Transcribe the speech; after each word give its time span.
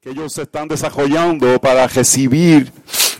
que 0.00 0.10
ellos 0.10 0.36
están 0.38 0.66
desarrollando 0.66 1.60
para 1.60 1.86
recibir 1.86 2.72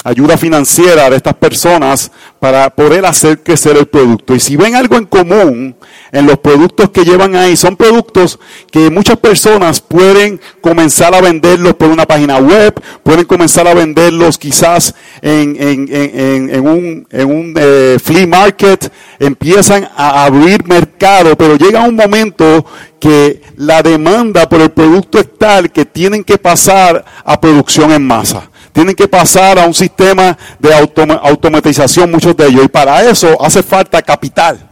ayuda 0.04 0.38
financiera 0.38 1.10
de 1.10 1.16
estas 1.16 1.34
personas 1.34 2.10
para 2.38 2.70
poder 2.70 3.04
hacer 3.04 3.42
crecer 3.42 3.76
el 3.76 3.86
producto. 3.86 4.34
Y 4.34 4.40
si 4.40 4.56
ven 4.56 4.76
algo 4.76 4.96
en 4.96 5.06
común 5.06 5.76
en 6.12 6.26
los 6.26 6.38
productos 6.38 6.90
que 6.90 7.04
llevan 7.04 7.34
ahí, 7.34 7.56
son 7.56 7.76
productos 7.76 8.38
que 8.70 8.90
muchas 8.90 9.16
personas 9.18 9.80
pueden 9.80 10.40
comenzar 10.60 11.14
a 11.14 11.20
venderlos 11.20 11.74
por 11.74 11.90
una 11.90 12.06
página 12.06 12.38
web, 12.38 12.74
pueden 13.02 13.24
comenzar 13.24 13.66
a 13.66 13.74
venderlos 13.74 14.38
quizás 14.38 14.94
en, 15.20 15.56
en, 15.58 15.88
en, 15.90 16.54
en 16.54 16.68
un, 16.68 17.06
un 17.12 17.54
eh, 17.56 17.98
flea 18.02 18.26
market, 18.26 18.92
empiezan 19.18 19.88
a 19.96 20.24
abrir 20.24 20.64
mercado, 20.66 21.36
pero 21.36 21.56
llega 21.56 21.82
un 21.82 21.96
momento 21.96 22.64
que 23.00 23.42
la 23.56 23.82
demanda 23.82 24.48
por 24.48 24.60
el 24.60 24.70
producto 24.70 25.18
es 25.18 25.28
tal 25.38 25.70
que 25.70 25.84
tienen 25.84 26.24
que 26.24 26.38
pasar 26.38 27.04
a 27.24 27.40
producción 27.40 27.92
en 27.92 28.06
masa 28.06 28.48
tienen 28.72 28.94
que 28.94 29.08
pasar 29.08 29.58
a 29.58 29.66
un 29.66 29.74
sistema 29.74 30.36
de 30.58 30.74
automatización, 30.74 32.10
muchos 32.10 32.36
de 32.36 32.46
ellos. 32.46 32.64
Y 32.64 32.68
para 32.68 33.02
eso 33.08 33.36
hace 33.42 33.62
falta 33.62 34.02
capital. 34.02 34.68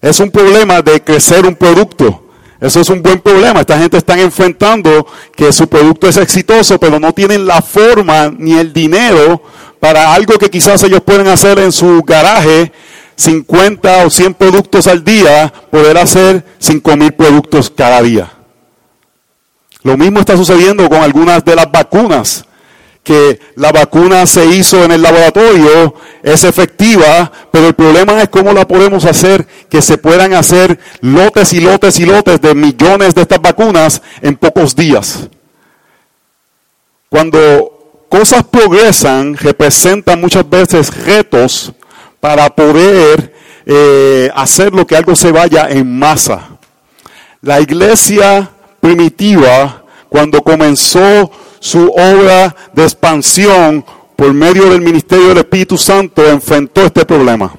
Es 0.00 0.20
un 0.20 0.30
problema 0.30 0.82
de 0.82 1.02
crecer 1.02 1.46
un 1.46 1.54
producto. 1.54 2.22
Eso 2.60 2.80
es 2.80 2.88
un 2.88 3.02
buen 3.02 3.20
problema. 3.20 3.60
Esta 3.60 3.78
gente 3.78 3.98
está 3.98 4.18
enfrentando 4.18 5.06
que 5.34 5.52
su 5.52 5.68
producto 5.68 6.08
es 6.08 6.16
exitoso, 6.16 6.78
pero 6.78 6.98
no 6.98 7.12
tienen 7.12 7.46
la 7.46 7.60
forma 7.60 8.32
ni 8.36 8.54
el 8.54 8.72
dinero 8.72 9.42
para 9.78 10.14
algo 10.14 10.38
que 10.38 10.48
quizás 10.48 10.82
ellos 10.84 11.02
pueden 11.02 11.28
hacer 11.28 11.58
en 11.58 11.70
su 11.70 12.02
garaje, 12.02 12.72
50 13.16 14.06
o 14.06 14.10
100 14.10 14.34
productos 14.34 14.86
al 14.86 15.04
día, 15.04 15.52
poder 15.70 15.98
hacer 15.98 16.44
5 16.58 16.96
mil 16.96 17.12
productos 17.12 17.70
cada 17.70 18.00
día. 18.00 18.32
Lo 19.82 19.96
mismo 19.96 20.20
está 20.20 20.36
sucediendo 20.36 20.88
con 20.88 21.02
algunas 21.02 21.44
de 21.44 21.56
las 21.56 21.70
vacunas 21.70 22.45
que 23.06 23.38
la 23.54 23.70
vacuna 23.70 24.26
se 24.26 24.44
hizo 24.46 24.82
en 24.82 24.90
el 24.90 25.00
laboratorio, 25.00 25.94
es 26.24 26.42
efectiva, 26.42 27.30
pero 27.52 27.68
el 27.68 27.74
problema 27.74 28.20
es 28.20 28.28
cómo 28.28 28.52
la 28.52 28.66
podemos 28.66 29.04
hacer 29.04 29.46
que 29.70 29.80
se 29.80 29.96
puedan 29.96 30.34
hacer 30.34 30.76
lotes 31.02 31.52
y 31.52 31.60
lotes 31.60 32.00
y 32.00 32.04
lotes 32.04 32.40
de 32.40 32.52
millones 32.56 33.14
de 33.14 33.22
estas 33.22 33.40
vacunas 33.40 34.02
en 34.22 34.36
pocos 34.36 34.74
días. 34.74 35.28
Cuando 37.08 38.04
cosas 38.08 38.42
progresan, 38.42 39.36
representan 39.36 40.20
muchas 40.20 40.50
veces 40.50 40.92
retos 41.04 41.72
para 42.18 42.50
poder 42.50 43.32
eh, 43.66 44.32
hacer 44.34 44.72
lo 44.72 44.84
que 44.84 44.96
algo 44.96 45.14
se 45.14 45.30
vaya 45.30 45.68
en 45.70 45.96
masa. 45.96 46.58
La 47.40 47.60
iglesia 47.60 48.50
primitiva, 48.80 49.84
cuando 50.08 50.42
comenzó 50.42 51.30
su 51.66 51.88
obra 51.88 52.54
de 52.72 52.84
expansión 52.84 53.84
por 54.14 54.32
medio 54.32 54.70
del 54.70 54.80
ministerio 54.80 55.28
del 55.28 55.38
Espíritu 55.38 55.76
Santo 55.76 56.24
enfrentó 56.24 56.82
este 56.82 57.04
problema. 57.04 57.52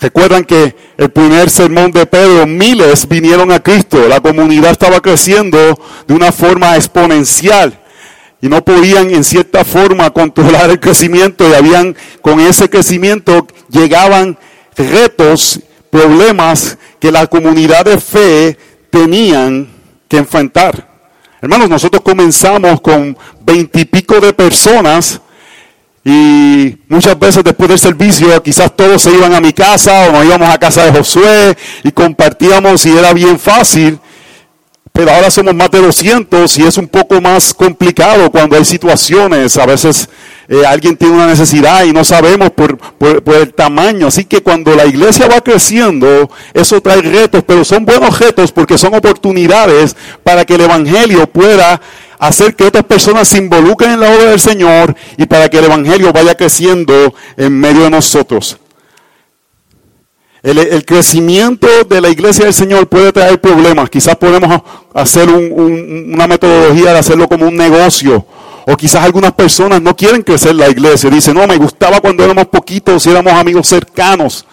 Recuerdan 0.00 0.44
que 0.44 0.74
el 0.98 1.10
primer 1.10 1.48
sermón 1.48 1.92
de 1.92 2.04
Pedro, 2.06 2.44
miles 2.44 3.06
vinieron 3.08 3.52
a 3.52 3.62
Cristo, 3.62 4.08
la 4.08 4.20
comunidad 4.20 4.72
estaba 4.72 5.00
creciendo 5.00 5.58
de 6.08 6.12
una 6.14 6.32
forma 6.32 6.74
exponencial 6.74 7.80
y 8.42 8.48
no 8.48 8.64
podían 8.64 9.10
en 9.10 9.22
cierta 9.22 9.64
forma 9.64 10.10
controlar 10.10 10.68
el 10.68 10.80
crecimiento 10.80 11.48
y 11.48 11.54
habían 11.54 11.96
con 12.20 12.40
ese 12.40 12.68
crecimiento 12.68 13.46
llegaban 13.70 14.36
retos, 14.76 15.60
problemas 15.88 16.76
que 16.98 17.12
la 17.12 17.28
comunidad 17.28 17.84
de 17.84 17.98
fe 17.98 18.58
tenían 18.90 19.68
que 20.08 20.18
enfrentar. 20.18 20.85
Hermanos, 21.40 21.68
nosotros 21.68 22.02
comenzamos 22.02 22.80
con 22.80 23.16
veintipico 23.42 24.20
de 24.20 24.32
personas 24.32 25.20
y 26.02 26.78
muchas 26.88 27.18
veces 27.18 27.44
después 27.44 27.68
del 27.68 27.78
servicio 27.78 28.42
quizás 28.42 28.74
todos 28.74 29.02
se 29.02 29.12
iban 29.12 29.34
a 29.34 29.40
mi 29.40 29.52
casa 29.52 30.08
o 30.08 30.12
nos 30.12 30.24
íbamos 30.24 30.48
a 30.48 30.56
casa 30.56 30.84
de 30.84 30.92
Josué 30.92 31.54
y 31.82 31.92
compartíamos 31.92 32.86
y 32.86 32.96
era 32.96 33.12
bien 33.12 33.38
fácil. 33.38 33.98
Pero 34.92 35.10
ahora 35.10 35.30
somos 35.30 35.54
más 35.54 35.70
de 35.70 35.82
200 35.82 36.58
y 36.58 36.62
es 36.62 36.78
un 36.78 36.88
poco 36.88 37.20
más 37.20 37.52
complicado 37.52 38.30
cuando 38.30 38.56
hay 38.56 38.64
situaciones. 38.64 39.58
A 39.58 39.66
veces 39.66 40.08
eh, 40.48 40.64
alguien 40.66 40.96
tiene 40.96 41.14
una 41.14 41.26
necesidad 41.26 41.84
y 41.84 41.92
no 41.92 42.04
sabemos 42.04 42.50
por, 42.50 42.78
por, 42.78 43.34
el 43.34 43.52
tamaño. 43.52 44.06
Así 44.06 44.24
que 44.24 44.42
cuando 44.42 44.74
la 44.74 44.86
iglesia 44.86 45.26
va 45.26 45.40
creciendo, 45.40 46.30
eso 46.54 46.80
trae 46.80 47.02
retos, 47.02 47.42
pero 47.46 47.64
son 47.64 47.84
buenos 47.84 48.18
retos 48.18 48.52
porque 48.52 48.78
son 48.78 48.94
oportunidades 48.94 49.96
para 50.22 50.44
que 50.44 50.54
el 50.54 50.62
Evangelio 50.62 51.26
pueda 51.26 51.80
hacer 52.18 52.54
que 52.54 52.64
otras 52.64 52.84
personas 52.84 53.28
se 53.28 53.38
involucren 53.38 53.92
en 53.92 54.00
la 54.00 54.10
obra 54.10 54.30
del 54.30 54.40
Señor 54.40 54.94
y 55.16 55.26
para 55.26 55.48
que 55.48 55.58
el 55.58 55.64
Evangelio 55.64 56.12
vaya 56.12 56.34
creciendo 56.34 57.14
en 57.36 57.58
medio 57.58 57.82
de 57.82 57.90
nosotros. 57.90 58.58
El, 60.46 60.84
crecimiento 60.84 61.66
de 61.88 62.00
la 62.00 62.08
iglesia 62.08 62.44
del 62.44 62.54
Señor 62.54 62.86
puede 62.86 63.12
traer 63.12 63.40
problemas. 63.40 63.90
Quizás 63.90 64.14
podemos 64.14 64.62
hacer 64.94 65.28
una 65.28 66.28
metodología 66.28 66.92
de 66.92 66.98
hacerlo 67.00 67.26
como 67.26 67.48
un 67.48 67.56
negocio. 67.56 68.24
O 68.68 68.76
quizás 68.76 69.04
algunas 69.04 69.32
personas 69.32 69.80
no 69.80 69.96
quieren 69.96 70.22
crecer 70.22 70.54
la 70.56 70.68
iglesia. 70.68 71.08
Dicen, 71.08 71.34
no, 71.34 71.46
me 71.46 71.56
gustaba 71.56 72.00
cuando 72.00 72.24
éramos 72.24 72.46
poquitos 72.46 73.06
y 73.06 73.10
éramos 73.10 73.32
amigos 73.32 73.68
cercanos. 73.68 74.44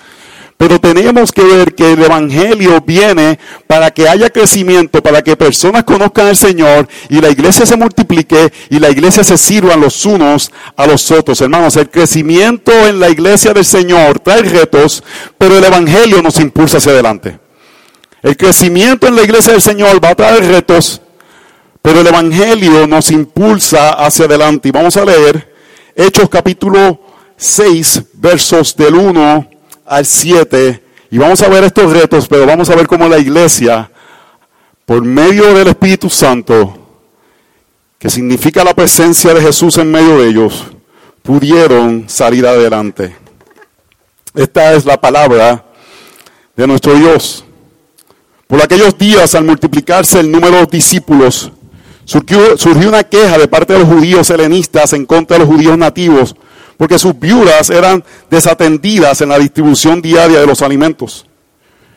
Pero 0.55 0.79
tenemos 0.79 1.31
que 1.31 1.43
ver 1.43 1.73
que 1.73 1.93
el 1.93 2.03
Evangelio 2.03 2.79
viene 2.85 3.39
para 3.65 3.89
que 3.89 4.07
haya 4.07 4.29
crecimiento, 4.29 5.01
para 5.01 5.23
que 5.23 5.35
personas 5.35 5.83
conozcan 5.83 6.27
al 6.27 6.37
Señor 6.37 6.87
y 7.09 7.19
la 7.19 7.29
iglesia 7.31 7.65
se 7.65 7.75
multiplique 7.75 8.53
y 8.69 8.79
la 8.79 8.91
iglesia 8.91 9.23
se 9.23 9.35
sirvan 9.35 9.81
los 9.81 10.05
unos 10.05 10.51
a 10.77 10.85
los 10.85 11.09
otros. 11.09 11.41
Hermanos, 11.41 11.75
el 11.75 11.89
crecimiento 11.89 12.71
en 12.87 12.99
la 12.99 13.09
iglesia 13.09 13.51
del 13.51 13.65
Señor 13.65 14.19
trae 14.19 14.43
retos, 14.43 15.03
pero 15.39 15.57
el 15.57 15.63
Evangelio 15.63 16.21
nos 16.21 16.39
impulsa 16.39 16.77
hacia 16.77 16.91
adelante. 16.91 17.39
El 18.21 18.37
crecimiento 18.37 19.07
en 19.07 19.15
la 19.15 19.23
iglesia 19.23 19.53
del 19.53 19.61
Señor 19.61 20.01
va 20.01 20.09
a 20.11 20.15
traer 20.15 20.45
retos, 20.45 21.01
pero 21.83 21.99
el 21.99 22.07
Evangelio 22.07 22.87
nos 22.87 23.11
impulsa 23.11 23.91
hacia 23.91 24.25
adelante. 24.25 24.69
Y 24.69 24.71
vamos 24.71 24.97
a 24.97 25.03
leer 25.03 25.53
Hechos 25.95 26.29
capítulo 26.29 26.99
6, 27.35 28.03
versos 28.13 28.75
del 28.75 28.95
1 28.95 29.49
al 29.85 30.05
7 30.05 30.83
y 31.11 31.17
vamos 31.19 31.41
a 31.43 31.49
ver 31.49 31.65
estos 31.65 31.93
retos, 31.93 32.27
pero 32.27 32.47
vamos 32.47 32.71
a 32.71 32.75
ver 32.75 32.87
cómo 32.87 33.07
la 33.07 33.19
iglesia, 33.19 33.91
por 34.83 35.03
medio 35.03 35.53
del 35.53 35.67
Espíritu 35.67 36.09
Santo, 36.09 36.75
que 37.99 38.09
significa 38.09 38.63
la 38.63 38.73
presencia 38.73 39.31
de 39.31 39.41
Jesús 39.41 39.77
en 39.77 39.91
medio 39.91 40.17
de 40.17 40.29
ellos, 40.29 40.65
pudieron 41.21 42.05
salir 42.07 42.47
adelante. 42.47 43.15
Esta 44.33 44.73
es 44.73 44.85
la 44.85 44.99
palabra 44.99 45.63
de 46.55 46.65
nuestro 46.65 46.95
Dios. 46.95 47.45
Por 48.47 48.63
aquellos 48.63 48.97
días, 48.97 49.35
al 49.35 49.43
multiplicarse 49.43 50.19
el 50.19 50.31
número 50.31 50.61
de 50.61 50.65
discípulos, 50.65 51.51
surgió, 52.05 52.55
una 52.87 53.03
queja 53.03 53.37
de 53.37 53.47
parte 53.47 53.73
de 53.73 53.79
los 53.79 53.87
judíos 53.87 54.29
helenistas 54.29 54.93
en 54.93 55.05
contra 55.05 55.37
de 55.37 55.45
los 55.45 55.53
judíos 55.53 55.77
nativos 55.77 56.35
porque 56.77 56.99
sus 56.99 57.17
viudas 57.17 57.69
eran 57.69 58.03
desatendidas 58.29 59.21
en 59.21 59.29
la 59.29 59.39
distribución 59.39 60.01
diaria 60.01 60.39
de 60.39 60.47
los 60.47 60.61
alimentos. 60.61 61.25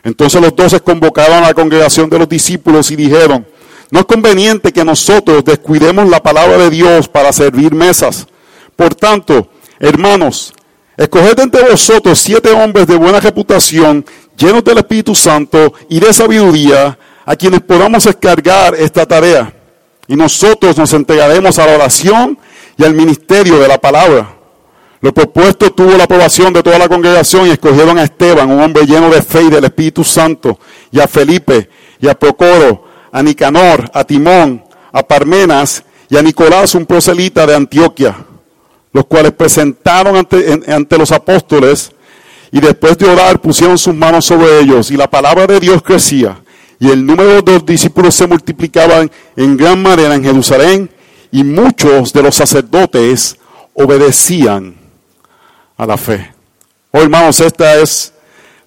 Entonces 0.04 0.40
los 0.40 0.54
doce 0.54 0.80
convocaron 0.80 1.38
a 1.38 1.48
la 1.48 1.54
congregación 1.54 2.08
de 2.08 2.18
los 2.18 2.28
discípulos 2.28 2.90
y 2.90 2.96
dijeron, 2.96 3.46
no 3.90 4.00
es 4.00 4.06
conveniente 4.06 4.72
que 4.72 4.84
nosotros 4.84 5.44
descuidemos 5.44 6.08
la 6.08 6.22
palabra 6.22 6.58
de 6.58 6.70
Dios 6.70 7.08
para 7.08 7.32
servir 7.32 7.74
mesas. 7.74 8.26
Por 8.76 8.94
tanto, 8.94 9.48
hermanos, 9.80 10.52
escoged 10.96 11.40
entre 11.40 11.68
vosotros 11.68 12.18
siete 12.18 12.50
hombres 12.50 12.86
de 12.86 12.96
buena 12.96 13.20
reputación, 13.20 14.04
llenos 14.36 14.62
del 14.64 14.78
Espíritu 14.78 15.14
Santo 15.14 15.72
y 15.88 15.98
de 15.98 16.12
sabiduría, 16.12 16.98
a 17.24 17.34
quienes 17.34 17.60
podamos 17.62 18.04
descargar 18.04 18.76
esta 18.76 19.04
tarea. 19.04 19.52
Y 20.08 20.16
nosotros 20.16 20.76
nos 20.76 20.92
entregaremos 20.92 21.58
a 21.58 21.66
la 21.66 21.74
oración 21.74 22.38
y 22.76 22.84
al 22.84 22.94
ministerio 22.94 23.58
de 23.58 23.68
la 23.68 23.78
palabra. 23.78 24.36
Lo 25.00 25.12
propuesto 25.12 25.72
tuvo 25.72 25.96
la 25.96 26.04
aprobación 26.04 26.52
de 26.52 26.62
toda 26.62 26.78
la 26.78 26.88
congregación 26.88 27.46
y 27.46 27.50
escogieron 27.50 27.98
a 27.98 28.04
Esteban, 28.04 28.50
un 28.50 28.60
hombre 28.60 28.86
lleno 28.86 29.10
de 29.10 29.22
fe 29.22 29.42
y 29.42 29.50
del 29.50 29.64
Espíritu 29.64 30.02
Santo, 30.02 30.58
y 30.90 31.00
a 31.00 31.06
Felipe, 31.06 31.68
y 32.00 32.08
a 32.08 32.14
Procoro, 32.14 32.84
a 33.12 33.22
Nicanor, 33.22 33.90
a 33.92 34.04
Timón, 34.04 34.64
a 34.92 35.02
Parmenas 35.02 35.84
y 36.08 36.16
a 36.16 36.22
Nicolás, 36.22 36.74
un 36.74 36.86
proselita 36.86 37.46
de 37.46 37.54
Antioquia, 37.54 38.16
los 38.92 39.04
cuales 39.06 39.32
presentaron 39.32 40.16
ante, 40.16 40.60
ante 40.72 40.98
los 40.98 41.12
apóstoles 41.12 41.92
y 42.50 42.60
después 42.60 42.96
de 42.96 43.08
orar 43.08 43.40
pusieron 43.40 43.76
sus 43.76 43.94
manos 43.94 44.24
sobre 44.24 44.60
ellos 44.60 44.90
y 44.90 44.96
la 44.96 45.10
palabra 45.10 45.46
de 45.46 45.60
Dios 45.60 45.82
crecía 45.82 46.40
y 46.78 46.90
el 46.90 47.04
número 47.04 47.42
de 47.42 47.52
los 47.52 47.66
discípulos 47.66 48.14
se 48.14 48.26
multiplicaban 48.26 49.10
en 49.36 49.56
gran 49.56 49.82
manera 49.82 50.14
en 50.14 50.24
Jerusalén 50.24 50.90
y 51.30 51.42
muchos 51.44 52.12
de 52.12 52.22
los 52.22 52.34
sacerdotes 52.34 53.36
obedecían 53.74 54.74
a 55.76 55.86
la 55.86 55.96
fe. 55.96 56.32
Oh, 56.92 57.00
hermanos, 57.00 57.40
esta 57.40 57.76
es 57.76 58.12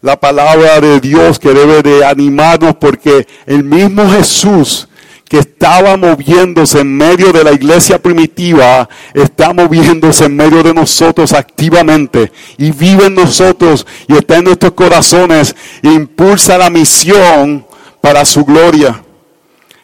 la 0.02 0.20
palabra 0.20 0.80
de 0.80 1.00
Dios 1.00 1.40
que 1.40 1.54
debe 1.54 1.82
de 1.82 2.06
animarnos 2.06 2.76
porque 2.76 3.28
el 3.46 3.64
mismo 3.64 4.10
Jesús 4.10 4.88
que 5.30 5.38
estaba 5.38 5.96
moviéndose 5.96 6.80
en 6.80 6.98
medio 6.98 7.32
de 7.32 7.44
la 7.44 7.54
iglesia 7.54 8.02
primitiva, 8.02 8.90
está 9.14 9.54
moviéndose 9.54 10.26
en 10.26 10.36
medio 10.36 10.64
de 10.64 10.74
nosotros 10.74 11.34
activamente 11.34 12.32
y 12.58 12.72
vive 12.72 13.06
en 13.06 13.14
nosotros 13.14 13.86
y 14.08 14.16
está 14.16 14.38
en 14.38 14.46
nuestros 14.46 14.74
corazones 14.74 15.56
e 15.84 15.90
impulsa 15.90 16.58
la 16.58 16.72
misión 16.72 17.69
para 18.02 18.26
su 18.26 18.46
gloria. 18.46 19.04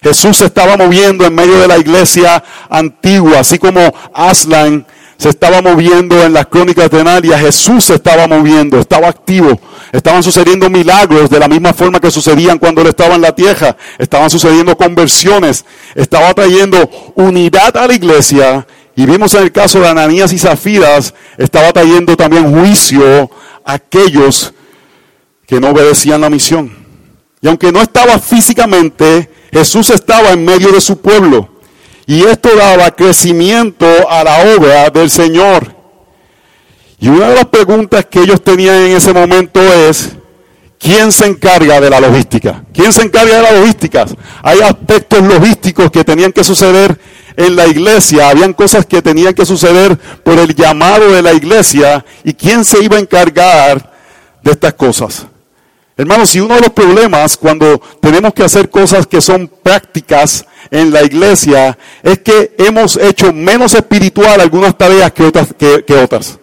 Jesús 0.02 0.38
se 0.38 0.46
estaba 0.46 0.78
moviendo 0.78 1.26
en 1.26 1.34
medio 1.34 1.58
de 1.60 1.68
la 1.68 1.78
iglesia 1.78 2.44
antigua, 2.70 3.40
así 3.40 3.58
como 3.58 3.82
Aslan 4.14 4.86
se 5.18 5.30
estaba 5.30 5.62
moviendo 5.62 6.22
en 6.22 6.34
las 6.34 6.48
crónicas 6.48 6.90
de 6.92 7.04
Nadia, 7.04 7.40
Jesús 7.40 7.86
se 7.86 7.96
estaba 7.96 8.28
moviendo, 8.28 8.80
estaba 8.80 9.08
activo. 9.08 9.60
Estaban 9.92 10.22
sucediendo 10.22 10.70
milagros 10.70 11.30
de 11.30 11.40
la 11.40 11.48
misma 11.48 11.74
forma 11.74 12.00
que 12.02 12.12
sucedían 12.12 12.58
cuando 12.58 12.82
él 12.82 12.88
estaba 12.88 13.16
en 13.16 13.22
la 13.22 13.34
tierra. 13.34 13.78
Estaban 13.98 14.30
sucediendo 14.30 14.76
conversiones. 14.76 15.64
Estaba 15.96 16.34
trayendo 16.34 16.90
unidad 17.16 17.78
a 17.78 17.88
la 17.88 17.94
iglesia. 17.94 18.68
Y 18.96 19.06
vimos 19.06 19.34
en 19.34 19.44
el 19.44 19.52
caso 19.52 19.80
de 19.80 19.88
Ananías 19.88 20.34
y 20.34 20.38
Zafiras, 20.38 21.14
estaba 21.38 21.72
trayendo 21.74 22.16
también 22.16 22.54
juicio 22.54 23.30
a 23.66 23.74
aquellos 23.74 24.54
que 25.46 25.60
no 25.60 25.70
obedecían 25.70 26.22
la 26.22 26.30
misión. 26.30 26.85
Y 27.46 27.48
aunque 27.48 27.72
no 27.72 27.80
estaba 27.80 28.18
físicamente, 28.18 29.30
Jesús 29.54 29.92
estaba 29.92 30.32
en 30.32 30.44
medio 30.44 30.72
de 30.72 30.82
su 30.82 30.98
pueblo. 30.98 31.48
Y 32.08 32.24
esto 32.24 32.50
daba 32.56 32.90
crecimiento 32.90 33.86
a 34.10 34.24
la 34.24 34.56
obra 34.56 34.90
del 34.90 35.12
Señor. 35.12 35.76
Y 36.98 37.08
una 37.08 37.30
de 37.30 37.36
las 37.36 37.46
preguntas 37.46 38.04
que 38.06 38.22
ellos 38.22 38.44
tenían 38.44 38.78
en 38.78 38.98
ese 38.98 39.14
momento 39.14 39.62
es, 39.62 40.10
¿quién 40.80 41.12
se 41.12 41.28
encarga 41.28 41.80
de 41.80 41.92
la 41.92 42.00
logística? 42.00 42.64
¿Quién 42.74 42.92
se 42.92 43.04
encarga 43.04 43.36
de 43.36 43.44
las 43.44 43.54
logísticas? 43.54 44.16
Hay 44.42 44.62
aspectos 44.62 45.22
logísticos 45.22 45.92
que 45.92 46.04
tenían 46.04 46.32
que 46.32 46.44
suceder 46.44 47.00
en 47.38 47.56
la 47.56 47.68
iglesia, 47.68 48.30
habían 48.30 48.54
cosas 48.54 48.88
que 48.88 49.04
tenían 49.04 49.36
que 49.36 49.46
suceder 49.46 49.96
por 50.24 50.40
el 50.40 50.56
llamado 50.56 51.12
de 51.12 51.22
la 51.22 51.34
iglesia, 51.34 52.04
y 52.24 52.34
quién 52.34 52.66
se 52.66 52.84
iba 52.84 52.98
a 52.98 53.02
encargar 53.02 53.94
de 54.42 54.52
estas 54.52 54.74
cosas. 54.74 55.28
Hermanos, 55.98 56.30
si 56.30 56.42
uno 56.42 56.56
de 56.56 56.62
los 56.62 56.72
problemas 56.72 57.38
cuando 57.38 57.82
tenemos 58.02 58.34
que 58.34 58.44
hacer 58.44 58.70
cosas 58.70 59.08
que 59.08 59.22
son 59.22 59.48
prácticas 59.48 60.46
en 60.70 60.92
la 60.92 61.04
iglesia 61.04 61.78
es 62.04 62.20
que 62.20 62.54
hemos 62.58 62.98
hecho 62.98 63.32
menos 63.32 63.74
espiritual 63.76 64.42
algunas 64.42 64.78
tareas 64.78 65.14
que 65.14 65.24
otras. 65.24 65.48
Que, 65.58 65.94
otras. 65.96 66.38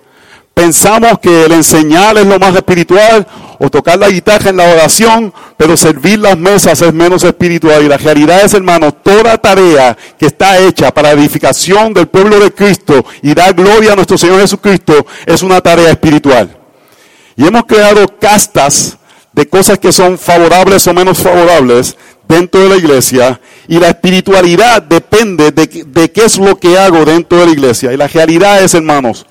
Pensamos 0.55 1.19
que 1.19 1.45
el 1.45 1.53
enseñar 1.53 2.17
es 2.17 2.27
lo 2.27 2.39
más 2.39 2.55
espiritual 2.55 3.27
o 3.59 3.69
tocar 3.69 3.99
la 3.99 4.09
guitarra 4.09 4.51
en 4.51 4.57
la 4.57 4.71
oración, 4.71 5.33
pero 5.59 5.77
servir 5.77 6.19
las 6.19 6.39
mesas 6.39 6.81
es 6.81 6.93
menos 6.95 7.23
espiritual. 7.23 7.83
Y 7.83 7.89
la 7.89 7.99
realidad 7.99 8.43
es, 8.43 8.55
hermano, 8.55 8.93
toda 8.93 9.37
tarea 9.37 9.97
que 10.19 10.27
está 10.27 10.59
hecha 10.59 10.93
para 10.95 11.11
edificación 11.11 11.93
del 11.93 12.07
pueblo 12.07 12.39
de 12.39 12.53
Cristo 12.53 13.05
y 13.21 13.35
dar 13.35 13.53
gloria 13.53 13.93
a 13.93 13.97
nuestro 13.97 14.17
Señor 14.17 14.41
Jesucristo 14.41 15.07
es 15.27 15.43
una 15.43 15.61
tarea 15.61 15.91
espiritual. 15.91 16.57
Y 17.37 17.47
hemos 17.47 17.65
creado 17.65 18.07
castas 18.19 18.99
de 19.33 19.49
cosas 19.49 19.79
que 19.79 19.93
son 19.93 20.19
favorables 20.19 20.87
o 20.87 20.95
menos 20.95 21.19
favorables 21.19 21.97
dentro 22.29 22.63
de 22.63 22.69
la 22.69 22.77
iglesia 22.77 23.41
y 23.69 23.79
la 23.79 23.89
espiritualidad 23.89 24.83
depende 24.83 25.53
de, 25.53 25.69
qué 26.11 26.25
es 26.25 26.39
lo 26.39 26.57
que 26.57 26.79
hago 26.79 27.05
dentro 27.05 27.39
de 27.39 27.47
la 27.47 27.53
iglesia. 27.53 27.93
Y 27.93 27.97
la 27.97 28.09
realidad 28.09 28.63
es, 28.63 28.75
hermanos, 28.75 29.27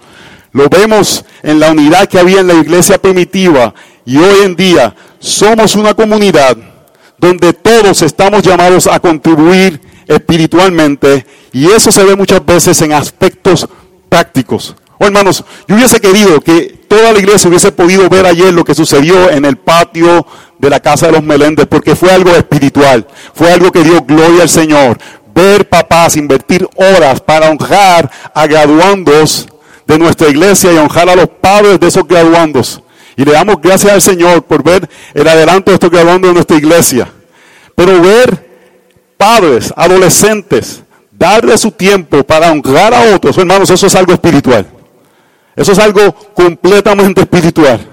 lo 0.52 0.68
vemos 0.70 1.24
en 1.44 1.60
la 1.60 1.72
unidad 1.72 2.08
que 2.08 2.20
había 2.20 2.42
en 2.42 2.48
la 2.48 2.56
iglesia 2.56 3.02
primitiva 3.02 3.74
y 4.06 4.18
hoy 4.18 4.44
en 4.44 4.56
día 4.56 4.96
somos 5.20 5.76
una 5.76 5.94
comunidad 5.94 6.58
donde 7.18 7.54
todos 7.54 8.02
estamos 8.02 8.42
llamados 8.42 8.88
a 8.88 9.00
contribuir 9.00 9.80
espiritualmente 10.08 11.26
y 11.54 11.68
eso 11.68 11.92
se 11.92 12.04
ve 12.04 12.16
muchas 12.16 12.44
veces 12.46 12.82
en 12.82 12.94
aspectos 12.94 13.68
prácticos. 14.10 14.76
Oh, 14.98 15.06
hermanos, 15.06 15.44
yo 15.68 15.76
hubiese 15.76 16.00
querido 16.00 16.42
que 16.42 16.81
toda 16.92 17.14
la 17.14 17.20
iglesia 17.20 17.48
hubiese 17.48 17.72
podido 17.72 18.10
ver 18.10 18.26
ayer 18.26 18.54
lo 18.54 18.66
que 18.66 18.76
sucedió 18.76 19.32
en 19.32 19.46
el 19.46 19.56
patio 19.56 20.28
de 20.60 20.70
la 20.70 20.82
casa 20.82 21.06
de 21.06 21.14
los 21.14 21.24
Meléndez, 21.24 21.66
porque 21.66 21.96
fue 21.96 22.12
algo 22.12 22.32
espiritual, 22.32 23.08
fue 23.34 23.50
algo 23.50 23.72
que 23.72 23.82
dio 23.82 24.02
gloria 24.02 24.42
al 24.42 24.50
Señor. 24.50 24.98
Ver 25.34 25.70
papás 25.70 26.18
invertir 26.18 26.68
horas 26.76 27.22
para 27.22 27.50
honrar 27.50 28.12
a 28.34 28.46
graduandos 28.46 29.48
de 29.88 29.98
nuestra 29.98 30.28
iglesia 30.28 30.74
y 30.74 30.78
honrar 30.80 31.10
a 31.12 31.16
los 31.16 31.30
padres 31.30 31.80
de 31.80 31.88
esos 31.88 32.06
graduandos. 32.06 32.82
Y 33.16 33.24
le 33.24 33.32
damos 33.32 33.62
gracias 33.62 33.94
al 33.94 34.02
Señor 34.02 34.44
por 34.44 34.62
ver 34.62 34.90
el 35.14 35.26
adelanto 35.30 35.72
de 35.72 35.76
estos 35.76 35.90
graduandos 35.90 36.32
de 36.32 36.34
nuestra 36.34 36.58
iglesia. 36.58 37.10
Pero 37.74 38.02
ver 38.02 38.50
padres, 39.16 39.74
adolescentes, 39.78 40.84
darle 41.10 41.58
su 41.58 41.72
tiempo 41.72 42.22
para 42.26 42.52
honrar 42.52 42.94
a 42.94 43.16
otros, 43.16 43.38
hermanos, 43.38 43.70
eso 43.70 43.88
es 43.88 43.96
algo 43.96 44.12
espiritual. 44.12 44.81
Eso 45.56 45.72
es 45.72 45.80
algo 45.80 46.14
completamente 46.34 47.22
espiritual. 47.22 47.92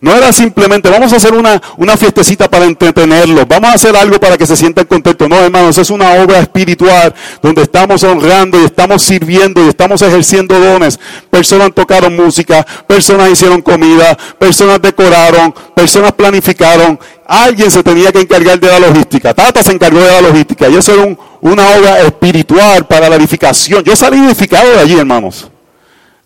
No 0.00 0.14
era 0.14 0.32
simplemente, 0.32 0.88
vamos 0.88 1.12
a 1.12 1.16
hacer 1.16 1.34
una, 1.34 1.60
una 1.76 1.96
fiestecita 1.96 2.48
para 2.48 2.66
entretenerlos, 2.66 3.48
vamos 3.48 3.70
a 3.70 3.72
hacer 3.72 3.96
algo 3.96 4.20
para 4.20 4.38
que 4.38 4.46
se 4.46 4.56
sientan 4.56 4.86
contentos. 4.86 5.28
No, 5.28 5.36
hermanos, 5.40 5.76
es 5.76 5.90
una 5.90 6.12
obra 6.22 6.38
espiritual 6.38 7.12
donde 7.42 7.62
estamos 7.62 8.04
honrando 8.04 8.60
y 8.60 8.64
estamos 8.64 9.02
sirviendo 9.02 9.64
y 9.64 9.68
estamos 9.68 10.00
ejerciendo 10.02 10.58
dones. 10.58 11.00
Personas 11.30 11.72
tocaron 11.74 12.14
música, 12.14 12.64
personas 12.86 13.30
hicieron 13.30 13.60
comida, 13.60 14.16
personas 14.38 14.80
decoraron, 14.80 15.52
personas 15.74 16.12
planificaron. 16.12 16.98
Alguien 17.26 17.70
se 17.70 17.82
tenía 17.82 18.12
que 18.12 18.20
encargar 18.20 18.60
de 18.60 18.68
la 18.68 18.78
logística. 18.78 19.34
Tata 19.34 19.64
se 19.64 19.72
encargó 19.72 19.98
de 19.98 20.12
la 20.12 20.20
logística 20.20 20.68
y 20.68 20.76
eso 20.76 20.94
era 20.94 21.16
una 21.40 21.70
obra 21.70 22.00
espiritual 22.02 22.86
para 22.86 23.08
la 23.08 23.16
edificación. 23.16 23.82
Yo 23.82 23.96
salí 23.96 24.18
edificado 24.18 24.70
de 24.70 24.78
allí, 24.78 24.96
hermanos. 24.96 25.48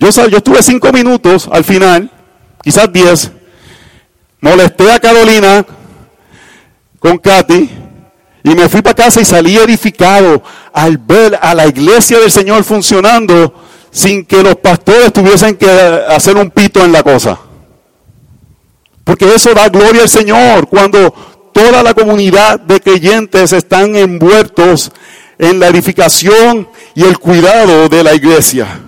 Yo, 0.03 0.27
yo 0.27 0.39
estuve 0.39 0.63
cinco 0.63 0.93
minutos 0.93 1.49
al 1.51 1.63
final, 1.63 2.11
quizás 2.61 2.93
diez 2.93 3.31
molesté 4.41 4.91
a 4.91 4.99
Carolina 4.99 5.65
con 6.99 7.17
Katy 7.17 7.71
y 8.43 8.51
me 8.51 8.69
fui 8.69 8.83
para 8.83 8.95
casa 8.95 9.21
y 9.21 9.25
salí 9.25 9.57
edificado 9.57 10.43
al 10.73 10.99
ver 10.99 11.39
a 11.41 11.55
la 11.55 11.69
iglesia 11.69 12.19
del 12.19 12.33
Señor 12.33 12.65
funcionando 12.65 13.55
sin 13.93 14.25
que 14.25 14.43
los 14.43 14.57
pastores 14.57 15.13
tuviesen 15.13 15.57
que 15.57 15.71
hacer 15.71 16.37
un 16.37 16.51
pito 16.51 16.85
en 16.85 16.91
la 16.91 17.05
cosa. 17.05 17.39
Porque 19.05 19.33
eso 19.33 19.55
da 19.55 19.69
gloria 19.69 20.03
al 20.03 20.09
Señor 20.09 20.67
cuando 20.67 21.15
toda 21.53 21.83
la 21.85 21.95
comunidad 21.95 22.59
de 22.59 22.81
creyentes 22.81 23.53
están 23.53 23.95
envueltos 23.95 24.91
en 25.39 25.61
la 25.61 25.69
edificación 25.69 26.69
y 26.97 27.05
el 27.05 27.19
cuidado 27.19 27.89
de 27.89 28.03
la 28.03 28.15
iglesia. 28.15 28.81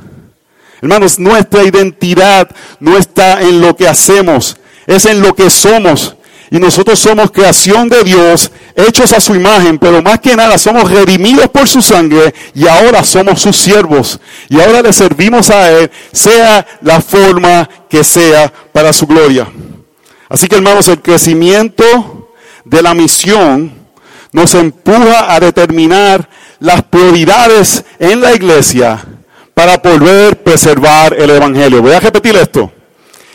Hermanos, 0.84 1.18
nuestra 1.18 1.64
identidad 1.64 2.46
no 2.78 2.98
está 2.98 3.40
en 3.40 3.62
lo 3.62 3.74
que 3.74 3.88
hacemos, 3.88 4.58
es 4.86 5.06
en 5.06 5.22
lo 5.22 5.34
que 5.34 5.48
somos. 5.48 6.14
Y 6.50 6.58
nosotros 6.58 6.98
somos 6.98 7.30
creación 7.30 7.88
de 7.88 8.04
Dios, 8.04 8.50
hechos 8.76 9.14
a 9.14 9.20
su 9.20 9.34
imagen, 9.34 9.78
pero 9.78 10.02
más 10.02 10.20
que 10.20 10.36
nada 10.36 10.58
somos 10.58 10.90
redimidos 10.90 11.48
por 11.48 11.66
su 11.66 11.80
sangre 11.80 12.34
y 12.54 12.68
ahora 12.68 13.02
somos 13.02 13.40
sus 13.40 13.56
siervos. 13.56 14.20
Y 14.50 14.60
ahora 14.60 14.82
le 14.82 14.92
servimos 14.92 15.48
a 15.48 15.70
Él, 15.70 15.90
sea 16.12 16.66
la 16.82 17.00
forma 17.00 17.66
que 17.88 18.04
sea 18.04 18.52
para 18.70 18.92
su 18.92 19.06
gloria. 19.06 19.48
Así 20.28 20.48
que 20.48 20.56
hermanos, 20.56 20.86
el 20.88 21.00
crecimiento 21.00 22.28
de 22.66 22.82
la 22.82 22.92
misión 22.92 23.72
nos 24.32 24.54
empuja 24.54 25.34
a 25.34 25.40
determinar 25.40 26.28
las 26.60 26.82
prioridades 26.82 27.86
en 27.98 28.20
la 28.20 28.34
iglesia 28.34 29.02
para 29.54 29.80
poder 29.80 30.42
preservar 30.42 31.14
el 31.14 31.30
Evangelio. 31.30 31.80
Voy 31.80 31.92
a 31.92 32.00
repetir 32.00 32.37
esto. 32.37 32.73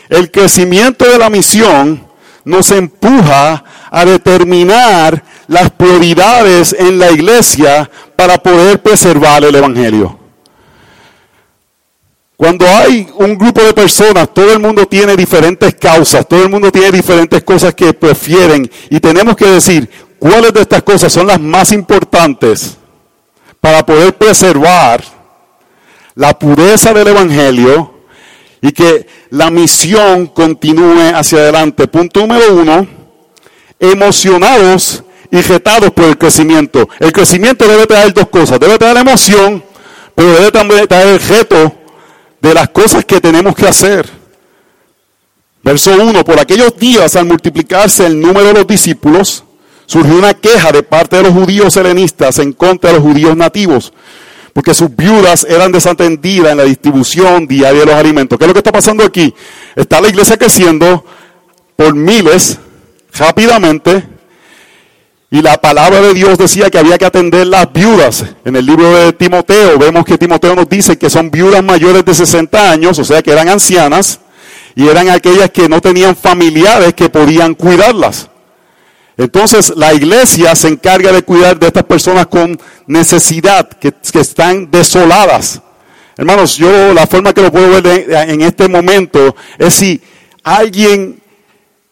El 0.08 0.30
crecimiento 0.30 1.04
de 1.06 1.18
la 1.18 1.30
misión 1.30 2.06
nos 2.44 2.70
empuja 2.70 3.64
a 3.90 4.04
determinar 4.04 5.22
las 5.48 5.70
prioridades 5.70 6.74
en 6.78 6.98
la 6.98 7.10
iglesia 7.10 7.90
para 8.16 8.38
poder 8.38 8.82
preservar 8.82 9.44
el 9.44 9.54
Evangelio. 9.54 10.18
Cuando 12.36 12.66
hay 12.66 13.06
un 13.16 13.36
grupo 13.36 13.60
de 13.62 13.74
personas, 13.74 14.32
todo 14.32 14.50
el 14.52 14.58
mundo 14.58 14.86
tiene 14.86 15.14
diferentes 15.14 15.74
causas, 15.74 16.26
todo 16.26 16.42
el 16.42 16.48
mundo 16.48 16.72
tiene 16.72 16.90
diferentes 16.90 17.42
cosas 17.42 17.74
que 17.74 17.92
prefieren 17.92 18.70
y 18.88 18.98
tenemos 18.98 19.36
que 19.36 19.46
decir 19.46 19.90
cuáles 20.18 20.52
de 20.52 20.62
estas 20.62 20.82
cosas 20.82 21.12
son 21.12 21.26
las 21.26 21.38
más 21.38 21.70
importantes 21.72 22.78
para 23.60 23.84
poder 23.84 24.14
preservar 24.14 25.19
la 26.14 26.38
pureza 26.38 26.92
del 26.92 27.08
Evangelio 27.08 27.94
y 28.60 28.72
que 28.72 29.06
la 29.30 29.50
misión 29.50 30.26
continúe 30.26 31.12
hacia 31.14 31.38
adelante. 31.38 31.88
Punto 31.88 32.20
número 32.20 32.54
uno, 32.54 32.86
emocionados 33.78 35.02
y 35.30 35.40
retados 35.40 35.90
por 35.92 36.04
el 36.04 36.18
crecimiento. 36.18 36.88
El 36.98 37.12
crecimiento 37.12 37.66
debe 37.66 37.86
traer 37.86 38.12
dos 38.12 38.28
cosas, 38.28 38.60
debe 38.60 38.78
traer 38.78 38.98
emoción, 38.98 39.62
pero 40.14 40.32
debe 40.32 40.50
también 40.50 40.86
traer 40.86 41.08
el 41.08 41.20
reto 41.20 41.72
de 42.40 42.54
las 42.54 42.68
cosas 42.70 43.04
que 43.04 43.20
tenemos 43.20 43.54
que 43.54 43.66
hacer. 43.66 44.20
Verso 45.62 45.92
1, 45.92 46.24
por 46.24 46.40
aquellos 46.40 46.76
días 46.78 47.16
al 47.16 47.26
multiplicarse 47.26 48.06
el 48.06 48.18
número 48.18 48.46
de 48.46 48.54
los 48.54 48.66
discípulos, 48.66 49.44
surgió 49.86 50.16
una 50.16 50.34
queja 50.34 50.72
de 50.72 50.82
parte 50.82 51.16
de 51.16 51.24
los 51.24 51.32
judíos 51.32 51.76
helenistas 51.76 52.38
en 52.38 52.52
contra 52.52 52.90
de 52.90 52.96
los 52.96 53.06
judíos 53.06 53.36
nativos, 53.36 53.92
porque 54.52 54.74
sus 54.74 54.94
viudas 54.94 55.46
eran 55.48 55.72
desatendidas 55.72 56.52
en 56.52 56.58
la 56.58 56.64
distribución 56.64 57.46
diaria 57.46 57.80
de 57.80 57.86
los 57.86 57.94
alimentos. 57.94 58.38
¿Qué 58.38 58.44
es 58.44 58.48
lo 58.48 58.54
que 58.54 58.60
está 58.60 58.72
pasando 58.72 59.04
aquí? 59.04 59.34
Está 59.76 60.00
la 60.00 60.08
iglesia 60.08 60.36
creciendo 60.36 61.04
por 61.76 61.94
miles, 61.94 62.58
rápidamente, 63.14 64.04
y 65.32 65.42
la 65.42 65.60
palabra 65.60 66.00
de 66.00 66.12
Dios 66.12 66.36
decía 66.38 66.70
que 66.70 66.78
había 66.78 66.98
que 66.98 67.04
atender 67.04 67.46
las 67.46 67.72
viudas. 67.72 68.24
En 68.44 68.56
el 68.56 68.66
libro 68.66 68.90
de 68.92 69.12
Timoteo 69.12 69.78
vemos 69.78 70.04
que 70.04 70.18
Timoteo 70.18 70.56
nos 70.56 70.68
dice 70.68 70.98
que 70.98 71.08
son 71.08 71.30
viudas 71.30 71.62
mayores 71.62 72.04
de 72.04 72.14
60 72.14 72.70
años, 72.70 72.98
o 72.98 73.04
sea 73.04 73.22
que 73.22 73.30
eran 73.30 73.48
ancianas, 73.48 74.20
y 74.74 74.88
eran 74.88 75.08
aquellas 75.08 75.50
que 75.50 75.68
no 75.68 75.80
tenían 75.80 76.16
familiares 76.16 76.94
que 76.94 77.08
podían 77.08 77.54
cuidarlas. 77.54 78.29
Entonces 79.20 79.74
la 79.76 79.92
iglesia 79.92 80.54
se 80.54 80.68
encarga 80.68 81.12
de 81.12 81.22
cuidar 81.22 81.58
de 81.58 81.66
estas 81.66 81.84
personas 81.84 82.26
con 82.26 82.58
necesidad, 82.86 83.68
que, 83.68 83.92
están 84.18 84.70
desoladas. 84.70 85.60
Hermanos, 86.16 86.56
yo 86.56 86.94
la 86.94 87.06
forma 87.06 87.34
que 87.34 87.42
lo 87.42 87.52
puedo 87.52 87.82
ver 87.82 88.10
en 88.10 88.40
este 88.40 88.66
momento 88.66 89.36
es 89.58 89.74
si 89.74 90.00
alguien 90.42 91.20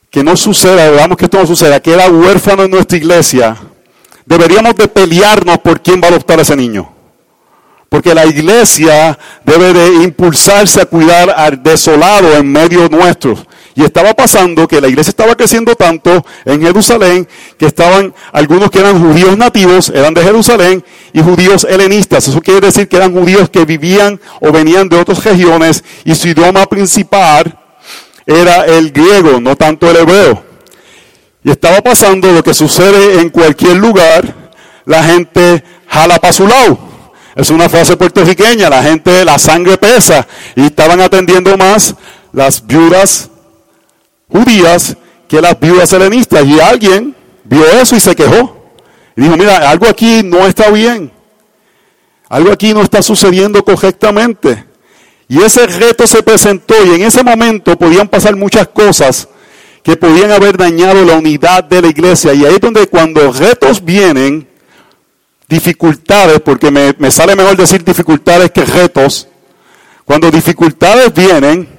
que 0.09 0.25
no 0.25 0.39
suceda, 0.39 0.91
veamos 0.91 1.19
que 1.19 1.27
esto 1.27 1.39
no 1.39 1.47
suceda, 1.47 1.81
que 1.81 1.93
era 1.93 2.09
huérfano 2.09 2.63
en 2.63 2.71
nuestra 2.71 2.97
iglesia, 2.97 3.59
deberíamos 4.25 4.75
de 4.77 4.89
pelearnos 4.89 5.59
por 5.59 5.83
quién 5.83 6.01
va 6.01 6.07
a 6.07 6.13
adoptar 6.13 6.39
a 6.39 6.43
ese 6.43 6.57
niño. 6.57 6.91
Porque 7.91 8.15
la 8.15 8.25
iglesia 8.25 9.19
debe 9.45 9.75
de 9.75 10.03
impulsarse 10.03 10.81
a 10.81 10.87
cuidar 10.87 11.29
al 11.29 11.63
desolado 11.63 12.35
en 12.39 12.51
medio 12.51 12.89
nuestro. 12.89 13.37
Y 13.79 13.85
estaba 13.85 14.13
pasando 14.13 14.67
que 14.67 14.81
la 14.81 14.89
iglesia 14.89 15.11
estaba 15.11 15.37
creciendo 15.37 15.77
tanto 15.77 16.27
en 16.45 16.61
Jerusalén 16.61 17.29
que 17.57 17.67
estaban 17.67 18.13
algunos 18.33 18.73
que 18.73 18.81
eran 18.81 19.01
judíos 19.01 19.39
nativos, 19.39 19.91
eran 19.91 20.13
de 20.15 20.25
Jerusalén, 20.25 20.85
y 21.13 21.23
judíos 21.23 21.63
helenistas. 21.63 22.27
Eso 22.27 22.41
quiere 22.41 22.61
decir 22.61 22.89
que 22.89 22.97
eran 22.97 23.15
judíos 23.15 23.49
que 23.51 23.65
vivían 23.65 24.21
o 24.41 24.51
venían 24.51 24.89
de 24.89 24.97
otras 24.97 25.23
regiones 25.23 25.85
y 26.05 26.17
su 26.17 26.27
idioma 26.27 26.67
principal 26.67 27.57
era 28.27 28.67
el 28.67 28.91
griego, 28.91 29.41
no 29.41 29.55
tanto 29.55 29.89
el 29.89 29.99
hebreo. 29.99 30.43
Y 31.45 31.53
estaba 31.53 31.81
pasando 31.81 32.33
lo 32.33 32.43
que 32.43 32.55
sucede 32.55 33.21
en 33.21 33.31
cualquier 33.31 33.77
lugar, 33.77 34.51
la 34.87 35.05
gente 35.05 35.63
jala 35.87 36.19
para 36.19 36.33
su 36.33 36.49
lado. 36.49 36.81
Es 37.37 37.49
una 37.51 37.69
frase 37.69 37.97
puertorriqueña, 37.97 38.71
la 38.71 38.83
gente, 38.83 39.25
la 39.25 39.39
sangre 39.39 39.79
pesa. 39.79 40.27
Y 40.57 40.67
estaban 40.67 41.01
atendiendo 41.01 41.57
más 41.57 41.95
las 42.33 42.67
viudas 42.67 43.31
judías 44.29 44.97
que 45.29 45.41
las 45.41 45.59
viudas 45.59 45.93
helenistas. 45.93 46.45
Y 46.47 46.61
alguien 46.61 47.15
vio 47.45 47.65
eso 47.67 47.97
y 47.97 48.01
se 48.01 48.15
quejó. 48.15 48.57
Y 49.17 49.23
dijo, 49.23 49.37
mira, 49.37 49.69
algo 49.69 49.87
aquí 49.89 50.23
no 50.23 50.47
está 50.47 50.71
bien. 50.71 51.11
Algo 52.29 52.53
aquí 52.53 52.73
no 52.73 52.83
está 52.83 53.03
sucediendo 53.03 53.65
correctamente. 53.65 54.65
Y 55.29 55.43
ese 55.43 55.67
reto 55.67 56.07
se 56.07 56.23
presentó 56.23 56.75
y 56.87 56.95
en 56.95 57.03
ese 57.03 57.23
momento 57.23 57.77
podían 57.77 58.09
pasar 58.09 58.35
muchas 58.37 58.69
cosas 58.69 59.29
que 59.83 59.97
podían 59.97 60.31
haber 60.31 60.57
dañado 60.57 61.05
la 61.05 61.15
unidad 61.15 61.65
de 61.65 61.83
la 61.83 61.89
iglesia. 61.89 62.33
Y 62.33 62.45
ahí 62.45 62.55
es 62.55 62.61
donde 62.61 62.87
cuando 62.87 63.33
retos 63.33 63.85
vienen, 63.85 64.49
dificultades, 65.49 66.41
porque 66.41 66.71
me, 66.71 66.95
me 66.99 67.11
sale 67.11 67.35
mejor 67.37 67.57
decir 67.57 67.85
dificultades 67.85 68.51
que 68.51 68.65
retos, 68.65 69.29
cuando 70.05 70.31
dificultades 70.31 71.13
vienen, 71.13 71.78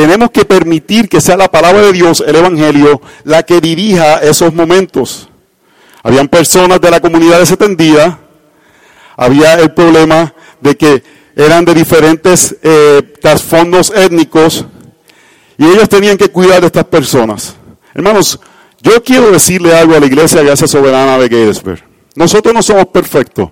tenemos 0.00 0.30
que 0.30 0.46
permitir 0.46 1.10
que 1.10 1.20
sea 1.20 1.36
la 1.36 1.50
palabra 1.50 1.82
de 1.82 1.92
Dios, 1.92 2.24
el 2.26 2.34
Evangelio, 2.34 3.02
la 3.24 3.42
que 3.42 3.60
dirija 3.60 4.16
esos 4.20 4.54
momentos. 4.54 5.28
Habían 6.02 6.26
personas 6.26 6.80
de 6.80 6.90
la 6.90 7.00
comunidad 7.00 7.38
desatendida, 7.38 8.18
había 9.14 9.56
el 9.56 9.74
problema 9.74 10.32
de 10.58 10.74
que 10.74 11.02
eran 11.36 11.66
de 11.66 11.74
diferentes 11.74 12.56
eh, 12.62 13.12
trasfondos 13.20 13.92
étnicos 13.94 14.64
y 15.58 15.66
ellos 15.66 15.86
tenían 15.90 16.16
que 16.16 16.30
cuidar 16.30 16.62
de 16.62 16.68
estas 16.68 16.86
personas. 16.86 17.56
Hermanos, 17.92 18.40
yo 18.80 19.04
quiero 19.04 19.30
decirle 19.30 19.76
algo 19.76 19.96
a 19.96 20.00
la 20.00 20.06
Iglesia 20.06 20.42
Gracia 20.42 20.66
Soberana 20.66 21.18
de 21.18 21.28
Gettysburg. 21.28 21.84
Nosotros 22.14 22.54
no 22.54 22.62
somos 22.62 22.86
perfectos. 22.86 23.50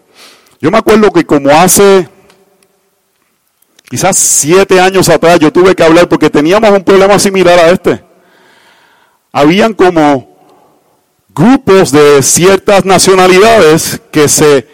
Yo 0.62 0.71
me 0.71 0.78
acuerdo 0.78 1.11
que 1.11 1.26
como 1.26 1.50
hace 1.50 2.09
quizás 3.88 4.16
siete 4.18 4.80
años 4.80 5.09
atrás 5.09 5.38
yo 5.38 5.52
tuve 5.52 5.75
que 5.75 5.83
hablar 5.83 6.09
porque 6.09 6.30
teníamos 6.30 6.71
un 6.71 6.85
problema 6.85 7.18
similar 7.18 7.59
a 7.59 7.71
este. 7.71 8.02
Habían 9.33 9.75
como 9.75 10.37
grupos 11.35 11.92
de 11.92 12.23
ciertas 12.23 12.85
nacionalidades 12.85 14.00
que 14.11 14.28
se 14.28 14.66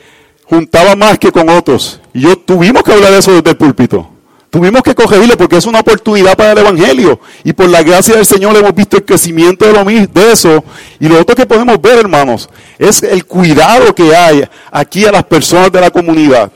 juntaban 0.45 0.99
más 0.99 1.19
que 1.19 1.33
con 1.33 1.49
otros. 1.49 2.01
Y 2.13 2.23
yo 2.23 2.37
tuvimos 2.37 2.83
que 2.83 2.93
hablar 2.93 3.13
de 3.13 3.19
eso 3.19 3.33
desde 3.33 3.51
el 3.51 3.57
púlpito. 3.57 4.11
Tuvimos 4.55 4.83
que 4.83 4.95
cogerle 4.95 5.37
porque 5.37 5.57
es 5.57 5.67
una 5.67 5.81
oportunidad 5.81 6.37
para 6.37 6.53
el 6.53 6.59
Evangelio. 6.59 7.19
Y 7.43 7.53
por 7.53 7.69
la 7.69 7.83
gracia 7.83 8.15
del 8.15 8.25
Señor 8.25 8.57
hemos 8.57 8.73
visto 8.73 8.97
el 8.97 9.05
crecimiento 9.05 9.67
de, 9.67 9.73
lo, 9.73 9.85
de 9.85 10.33
eso. 10.33 10.65
Y 11.01 11.09
lo 11.09 11.21
otro 11.21 11.35
que 11.35 11.45
podemos 11.45 11.83
ver, 11.83 11.99
hermanos, 11.99 12.49
es 12.79 13.03
el 13.03 13.27
cuidado 13.27 13.93
que 13.95 14.15
hay 14.15 14.45
aquí 14.71 15.05
a 15.07 15.11
las 15.11 15.25
personas 15.25 15.73
de 15.73 15.81
la 15.81 15.91
comunidad. 15.91 16.53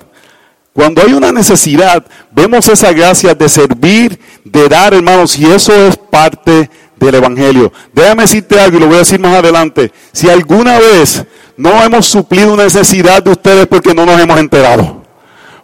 Cuando 0.79 1.03
hay 1.03 1.13
una 1.13 1.33
necesidad, 1.33 2.05
vemos 2.31 2.69
esa 2.69 2.93
gracia 2.93 3.35
de 3.35 3.49
servir, 3.49 4.17
de 4.45 4.69
dar, 4.69 4.95
hermanos, 4.95 5.37
y 5.37 5.45
eso 5.45 5.75
es 5.75 5.97
parte 5.97 6.71
del 6.95 7.17
Evangelio. 7.17 7.73
Déjame 7.93 8.23
decirte 8.23 8.61
algo 8.61 8.77
y 8.77 8.81
lo 8.83 8.87
voy 8.87 8.95
a 8.95 8.99
decir 9.01 9.19
más 9.19 9.35
adelante. 9.35 9.91
Si 10.13 10.31
alguna 10.31 10.79
vez 10.79 11.25
no 11.57 11.83
hemos 11.83 12.07
suplido 12.07 12.55
una 12.55 12.63
necesidad 12.63 13.21
de 13.21 13.33
ustedes 13.33 13.67
porque 13.67 13.93
no 13.93 14.07
nos 14.07 14.21
hemos 14.21 14.39
enterado. 14.39 15.03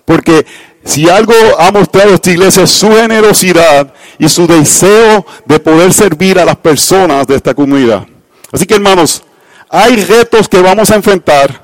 Porque 0.04 0.44
si 0.84 1.08
algo 1.08 1.32
ha 1.60 1.70
mostrado 1.70 2.12
esta 2.12 2.32
iglesia 2.32 2.64
es 2.64 2.70
su 2.70 2.90
generosidad 2.90 3.94
y 4.18 4.28
su 4.28 4.48
deseo 4.48 5.24
de 5.44 5.60
poder 5.60 5.92
servir 5.92 6.40
a 6.40 6.44
las 6.44 6.56
personas 6.56 7.24
de 7.28 7.36
esta 7.36 7.54
comunidad. 7.54 8.04
Así 8.50 8.66
que 8.66 8.74
hermanos, 8.74 9.22
hay 9.70 9.94
retos 9.94 10.48
que 10.48 10.60
vamos 10.60 10.90
a 10.90 10.96
enfrentar. 10.96 11.63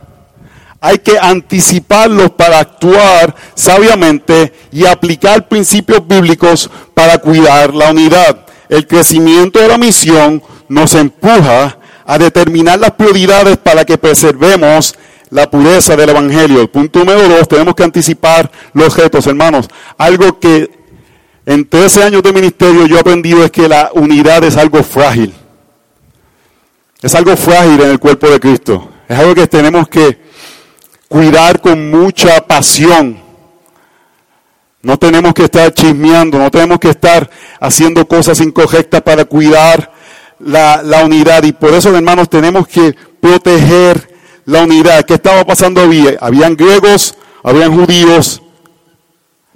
Hay 0.80 0.98
que 0.98 1.18
anticiparlos 1.18 2.30
para 2.30 2.58
actuar 2.58 3.34
sabiamente 3.54 4.52
y 4.72 4.86
aplicar 4.86 5.46
principios 5.46 6.06
bíblicos 6.06 6.70
para 6.94 7.18
cuidar 7.18 7.74
la 7.74 7.90
unidad. 7.90 8.46
El 8.68 8.86
crecimiento 8.86 9.58
de 9.58 9.68
la 9.68 9.76
misión 9.76 10.42
nos 10.68 10.94
empuja 10.94 11.76
a 12.06 12.18
determinar 12.18 12.78
las 12.78 12.92
prioridades 12.92 13.58
para 13.58 13.84
que 13.84 13.98
preservemos 13.98 14.96
la 15.28 15.50
pureza 15.50 15.96
del 15.96 16.10
Evangelio. 16.10 16.60
El 16.60 16.70
punto 16.70 17.00
número 17.00 17.28
dos, 17.28 17.46
tenemos 17.46 17.74
que 17.74 17.84
anticipar 17.84 18.50
los 18.72 18.96
retos, 18.96 19.26
hermanos. 19.26 19.68
Algo 19.98 20.40
que 20.40 20.70
en 21.46 21.68
13 21.68 22.04
años 22.04 22.22
de 22.22 22.32
ministerio 22.32 22.86
yo 22.86 22.96
he 22.96 23.00
aprendido 23.00 23.44
es 23.44 23.50
que 23.50 23.68
la 23.68 23.90
unidad 23.94 24.44
es 24.44 24.56
algo 24.56 24.82
frágil. 24.82 25.34
Es 27.02 27.14
algo 27.14 27.36
frágil 27.36 27.80
en 27.80 27.90
el 27.90 27.98
cuerpo 27.98 28.28
de 28.28 28.40
Cristo. 28.40 28.88
Es 29.08 29.18
algo 29.18 29.34
que 29.34 29.46
tenemos 29.46 29.88
que 29.88 30.29
cuidar 31.10 31.60
con 31.60 31.90
mucha 31.90 32.46
pasión. 32.46 33.18
No 34.80 34.96
tenemos 34.96 35.34
que 35.34 35.44
estar 35.44 35.74
chismeando, 35.74 36.38
no 36.38 36.52
tenemos 36.52 36.78
que 36.78 36.90
estar 36.90 37.28
haciendo 37.58 38.06
cosas 38.06 38.40
incorrectas 38.40 39.02
para 39.02 39.24
cuidar 39.24 39.92
la, 40.38 40.82
la 40.84 41.04
unidad. 41.04 41.42
Y 41.42 41.50
por 41.50 41.74
eso, 41.74 41.94
hermanos, 41.94 42.30
tenemos 42.30 42.68
que 42.68 42.94
proteger 43.20 44.08
la 44.44 44.62
unidad. 44.62 45.04
¿Qué 45.04 45.14
estaba 45.14 45.44
pasando 45.44 45.80
había? 45.80 46.16
Habían 46.20 46.54
griegos, 46.54 47.16
habían 47.42 47.74
judíos, 47.74 48.40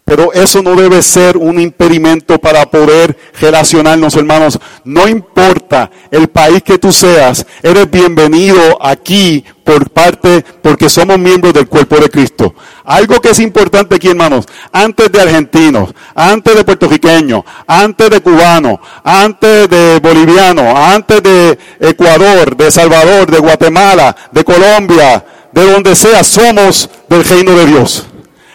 pero 0.04 0.34
eso 0.34 0.62
no 0.62 0.76
debe 0.76 1.00
ser 1.00 1.38
un 1.38 1.58
impedimento 1.58 2.38
para 2.38 2.66
poder 2.70 3.16
relacionarnos, 3.40 4.14
hermanos. 4.14 4.58
No 4.84 5.08
importa 5.08 5.90
el 6.11 6.28
país 6.28 6.62
que 6.62 6.76
tú 6.76 6.92
seas, 6.92 7.46
eres 7.62 7.90
bienvenido 7.90 8.78
aquí 8.82 9.42
por 9.64 9.88
parte, 9.88 10.44
porque 10.61 10.90
somos 10.90 11.18
miembros 11.18 11.54
del 11.54 11.68
cuerpo 11.68 11.96
de 11.96 12.11
Cristo. 12.11 12.54
Algo 12.84 13.18
que 13.18 13.30
es 13.30 13.40
importante 13.40 13.94
aquí, 13.94 14.08
hermanos, 14.08 14.44
antes 14.70 15.11
de 15.11 15.23
argentinos, 15.23 15.94
antes 16.14 16.54
de 16.54 16.64
puertorriqueños, 16.64 17.42
antes 17.66 18.11
de 18.11 18.20
cubanos, 18.20 18.78
antes 19.02 19.70
de 19.70 20.00
bolivianos, 20.00 20.66
antes 20.66 21.23
de 21.23 21.58
Ecuador, 21.80 22.54
de 22.54 22.70
Salvador, 22.70 23.30
de 23.30 23.38
Guatemala, 23.38 24.14
de 24.30 24.44
Colombia, 24.44 25.25
de 25.50 25.73
donde 25.73 25.94
sea, 25.94 26.23
somos 26.23 26.90
del 27.08 27.25
reino 27.25 27.52
de 27.52 27.66
Dios. 27.66 28.06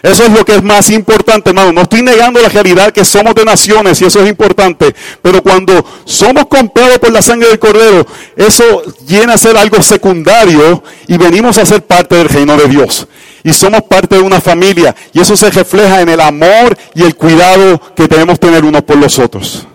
Eso 0.02 0.24
es 0.24 0.30
lo 0.30 0.44
que 0.44 0.54
es 0.54 0.62
más 0.62 0.88
importante, 0.90 1.50
hermano. 1.50 1.72
No 1.72 1.82
estoy 1.82 2.02
negando 2.02 2.40
la 2.40 2.48
realidad 2.48 2.90
que 2.90 3.04
somos 3.04 3.34
de 3.34 3.44
naciones 3.44 4.00
y 4.00 4.06
eso 4.06 4.22
es 4.22 4.28
importante. 4.28 4.94
Pero 5.20 5.42
cuando 5.42 5.84
somos 6.04 6.46
comprados 6.46 6.98
por 6.98 7.12
la 7.12 7.20
sangre 7.20 7.48
del 7.48 7.58
Cordero, 7.58 8.06
eso 8.36 8.82
viene 9.02 9.32
a 9.32 9.38
ser 9.38 9.58
algo 9.58 9.82
secundario 9.82 10.82
y 11.06 11.18
venimos 11.18 11.58
a 11.58 11.66
ser 11.66 11.82
parte 11.82 12.14
del 12.14 12.28
reino 12.28 12.56
de 12.56 12.68
Dios. 12.68 13.06
Y 13.44 13.52
somos 13.52 13.82
parte 13.82 14.16
de 14.16 14.22
una 14.22 14.40
familia. 14.40 14.94
Y 15.12 15.20
eso 15.20 15.36
se 15.36 15.50
refleja 15.50 16.00
en 16.00 16.08
el 16.08 16.20
amor 16.20 16.76
y 16.94 17.02
el 17.02 17.14
cuidado 17.14 17.80
que 17.94 18.08
debemos 18.08 18.40
tener 18.40 18.64
unos 18.64 18.82
por 18.82 18.96
los 18.96 19.18
otros. 19.18 19.66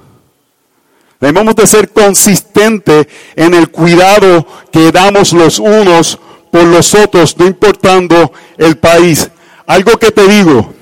Debemos 1.19 1.55
de 1.55 1.67
ser 1.67 1.89
consistentes 1.89 3.07
en 3.35 3.53
el 3.53 3.69
cuidado 3.69 4.45
que 4.71 4.91
damos 4.91 5.33
los 5.33 5.59
unos 5.59 6.19
por 6.51 6.63
los 6.63 6.93
otros, 6.93 7.37
no 7.37 7.45
importando 7.45 8.31
el 8.57 8.77
país. 8.77 9.29
Algo 9.67 9.97
que 9.97 10.11
te 10.11 10.27
digo, 10.27 10.73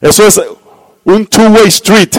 eso 0.00 0.26
es 0.26 0.40
un 1.04 1.26
two-way 1.26 1.68
street. 1.68 2.16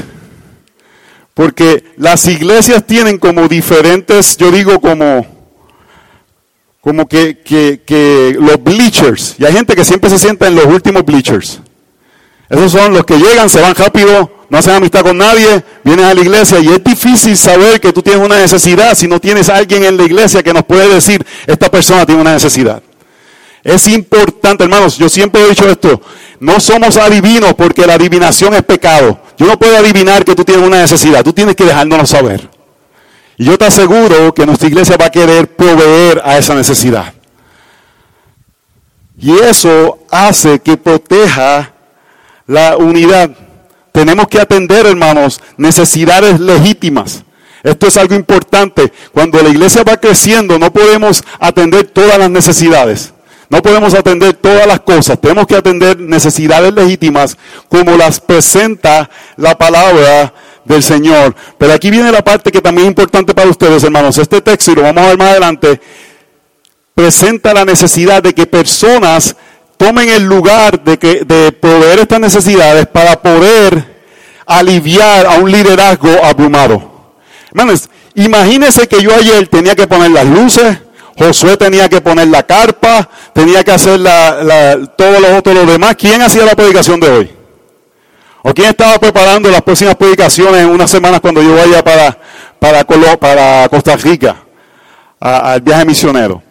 Porque 1.34 1.84
las 1.98 2.26
iglesias 2.28 2.84
tienen 2.88 3.20
como 3.20 3.48
diferentes, 3.48 4.36
yo 4.38 4.50
digo 4.50 4.82
como, 4.82 5.24
como 6.82 7.08
que, 7.08 7.38
que, 7.44 8.36
los 8.40 8.64
bleachers. 8.64 9.36
Y 9.38 9.46
hay 9.46 9.54
gente 9.54 9.76
que 9.76 9.86
siempre 9.86 10.10
se 10.10 10.18
sienta 10.18 10.48
en 10.48 10.56
los 10.56 10.66
últimos 10.66 11.06
bleachers. 11.06 11.60
Esos 12.50 12.72
son 12.72 12.92
los 12.94 13.06
que 13.06 13.18
llegan, 13.18 13.50
se 13.50 13.62
van 13.62 13.76
rápido, 13.76 14.32
no 14.50 14.58
hacen 14.58 14.74
amistad 14.74 15.02
con 15.02 15.18
nadie, 15.18 15.64
vienen 15.84 16.06
a 16.06 16.14
la 16.14 16.22
iglesia 16.22 16.60
y 16.60 16.70
es 16.70 16.84
difícil 16.84 17.38
saber 17.38 17.80
que 17.80 17.94
tú 17.94 18.02
tienes 18.02 18.26
una 18.26 18.38
necesidad 18.38 18.96
si 18.96 19.08
no 19.08 19.20
tienes 19.20 19.50
a 19.50 19.58
alguien 19.58 19.84
en 19.84 19.98
la 19.98 20.04
iglesia 20.04 20.42
que 20.42 20.54
nos 20.54 20.64
puede 20.64 20.88
decir, 20.88 21.24
esta 21.46 21.70
persona 21.70 22.06
tiene 22.06 22.22
una 22.22 22.34
necesidad. 22.34 22.82
Es 23.68 23.86
importante, 23.90 24.64
hermanos, 24.64 24.98
yo 24.98 25.10
siempre 25.10 25.42
he 25.42 25.50
dicho 25.50 25.70
esto, 25.70 26.02
no 26.40 26.58
somos 26.58 26.96
adivinos 26.96 27.54
porque 27.54 27.86
la 27.86 27.96
adivinación 27.96 28.54
es 28.54 28.64
pecado. 28.64 29.20
Yo 29.38 29.46
no 29.46 29.60
puedo 29.60 29.76
adivinar 29.76 30.24
que 30.24 30.36
tú 30.36 30.46
tienes 30.46 30.66
una 30.66 30.80
necesidad, 30.80 31.22
tú 31.22 31.34
tienes 31.34 31.54
que 31.54 31.66
dejárnoslo 31.66 32.06
saber. 32.06 32.50
Y 33.36 33.44
yo 33.44 33.58
te 33.58 33.66
aseguro 33.66 34.34
que 34.34 34.46
nuestra 34.46 34.70
iglesia 34.70 34.96
va 34.96 35.08
a 35.08 35.10
querer 35.10 35.50
proveer 35.54 36.22
a 36.24 36.38
esa 36.38 36.56
necesidad. 36.56 37.14
Y 39.20 39.38
eso 39.38 40.00
hace 40.10 40.60
que 40.60 40.78
proteja 40.78 41.74
la 42.46 42.78
unidad. 42.78 43.32
Tenemos 43.92 44.30
que 44.30 44.40
atender, 44.40 44.86
hermanos, 44.86 45.42
necesidades 45.58 46.40
legítimas. 46.40 47.26
Esto 47.64 47.88
es 47.88 47.98
algo 47.98 48.16
importante. 48.16 48.94
Cuando 49.12 49.42
la 49.42 49.50
iglesia 49.50 49.84
va 49.84 49.98
creciendo, 49.98 50.58
no 50.58 50.72
podemos 50.72 51.22
atender 51.38 51.84
todas 51.88 52.18
las 52.18 52.30
necesidades. 52.30 53.12
No 53.50 53.62
podemos 53.62 53.94
atender 53.94 54.34
todas 54.34 54.68
las 54.68 54.82
cosas. 54.82 55.20
Tenemos 55.20 55.48
que 55.48 55.56
atender 55.56 56.00
necesidades 56.00 56.74
legítimas 56.74 57.38
como 57.70 57.96
las 57.96 58.20
presenta 58.20 59.10
la 59.38 59.58
palabra 59.58 60.34
del 60.66 60.84
Señor. 60.84 61.34
Pero 61.58 61.74
aquí 61.74 61.90
viene 61.90 62.12
la 62.12 62.24
parte 62.24 62.52
que 62.52 62.62
también 62.62 62.88
es 62.88 62.92
importante 62.92 63.34
para 63.34 63.50
ustedes, 63.50 63.84
hermanos. 63.84 64.18
Este 64.18 64.42
texto, 64.42 64.72
y 64.72 64.76
lo 64.76 64.82
vamos 64.84 65.04
a 65.04 65.08
ver 65.08 65.18
más 65.18 65.30
adelante, 65.30 65.80
presenta 66.94 67.54
la 67.54 67.64
necesidad 67.64 68.22
de 68.22 68.34
que 68.34 68.46
personas 68.46 69.36
tomen 69.78 70.10
el 70.10 70.24
lugar 70.24 70.84
de, 70.84 70.98
que, 70.98 71.24
de 71.24 71.52
proveer 71.52 72.00
estas 72.00 72.20
necesidades 72.20 72.88
para 72.88 73.22
poder 73.22 73.98
aliviar 74.46 75.26
a 75.26 75.34
un 75.34 75.52
liderazgo 75.52 76.10
abrumado. 76.24 77.14
Hermanos, 77.50 77.90
imagínense 78.16 78.88
que 78.88 79.02
yo 79.02 79.14
ayer 79.14 79.48
tenía 79.48 79.76
que 79.76 79.88
poner 79.88 80.12
las 80.12 80.26
luces, 80.26 80.78
Josué 81.18 81.58
tenía 81.58 81.90
que 81.90 82.00
poner 82.00 82.28
la 82.28 82.44
carpa, 82.44 83.10
tenía 83.34 83.64
que 83.64 83.72
hacer 83.72 84.00
la, 84.00 84.80
todos 84.96 85.20
los 85.20 85.32
otros 85.32 85.56
los 85.56 85.68
demás. 85.68 85.96
¿Quién 85.98 86.22
hacía 86.22 86.46
la 86.46 86.56
predicación 86.56 87.00
de 87.00 87.10
hoy? 87.10 87.32
¿O 88.44 88.54
quién 88.54 88.70
estaba 88.70 89.00
preparando 89.00 89.50
las 89.50 89.62
próximas 89.62 89.96
predicaciones 89.96 90.62
en 90.62 90.70
unas 90.70 90.90
semanas 90.92 91.20
cuando 91.20 91.42
yo 91.42 91.56
vaya 91.56 91.84
para, 91.84 92.18
para 92.60 93.68
Costa 93.68 93.96
Rica, 93.98 94.36
al 95.20 95.62
viaje 95.62 95.86
misionero? 95.86 96.42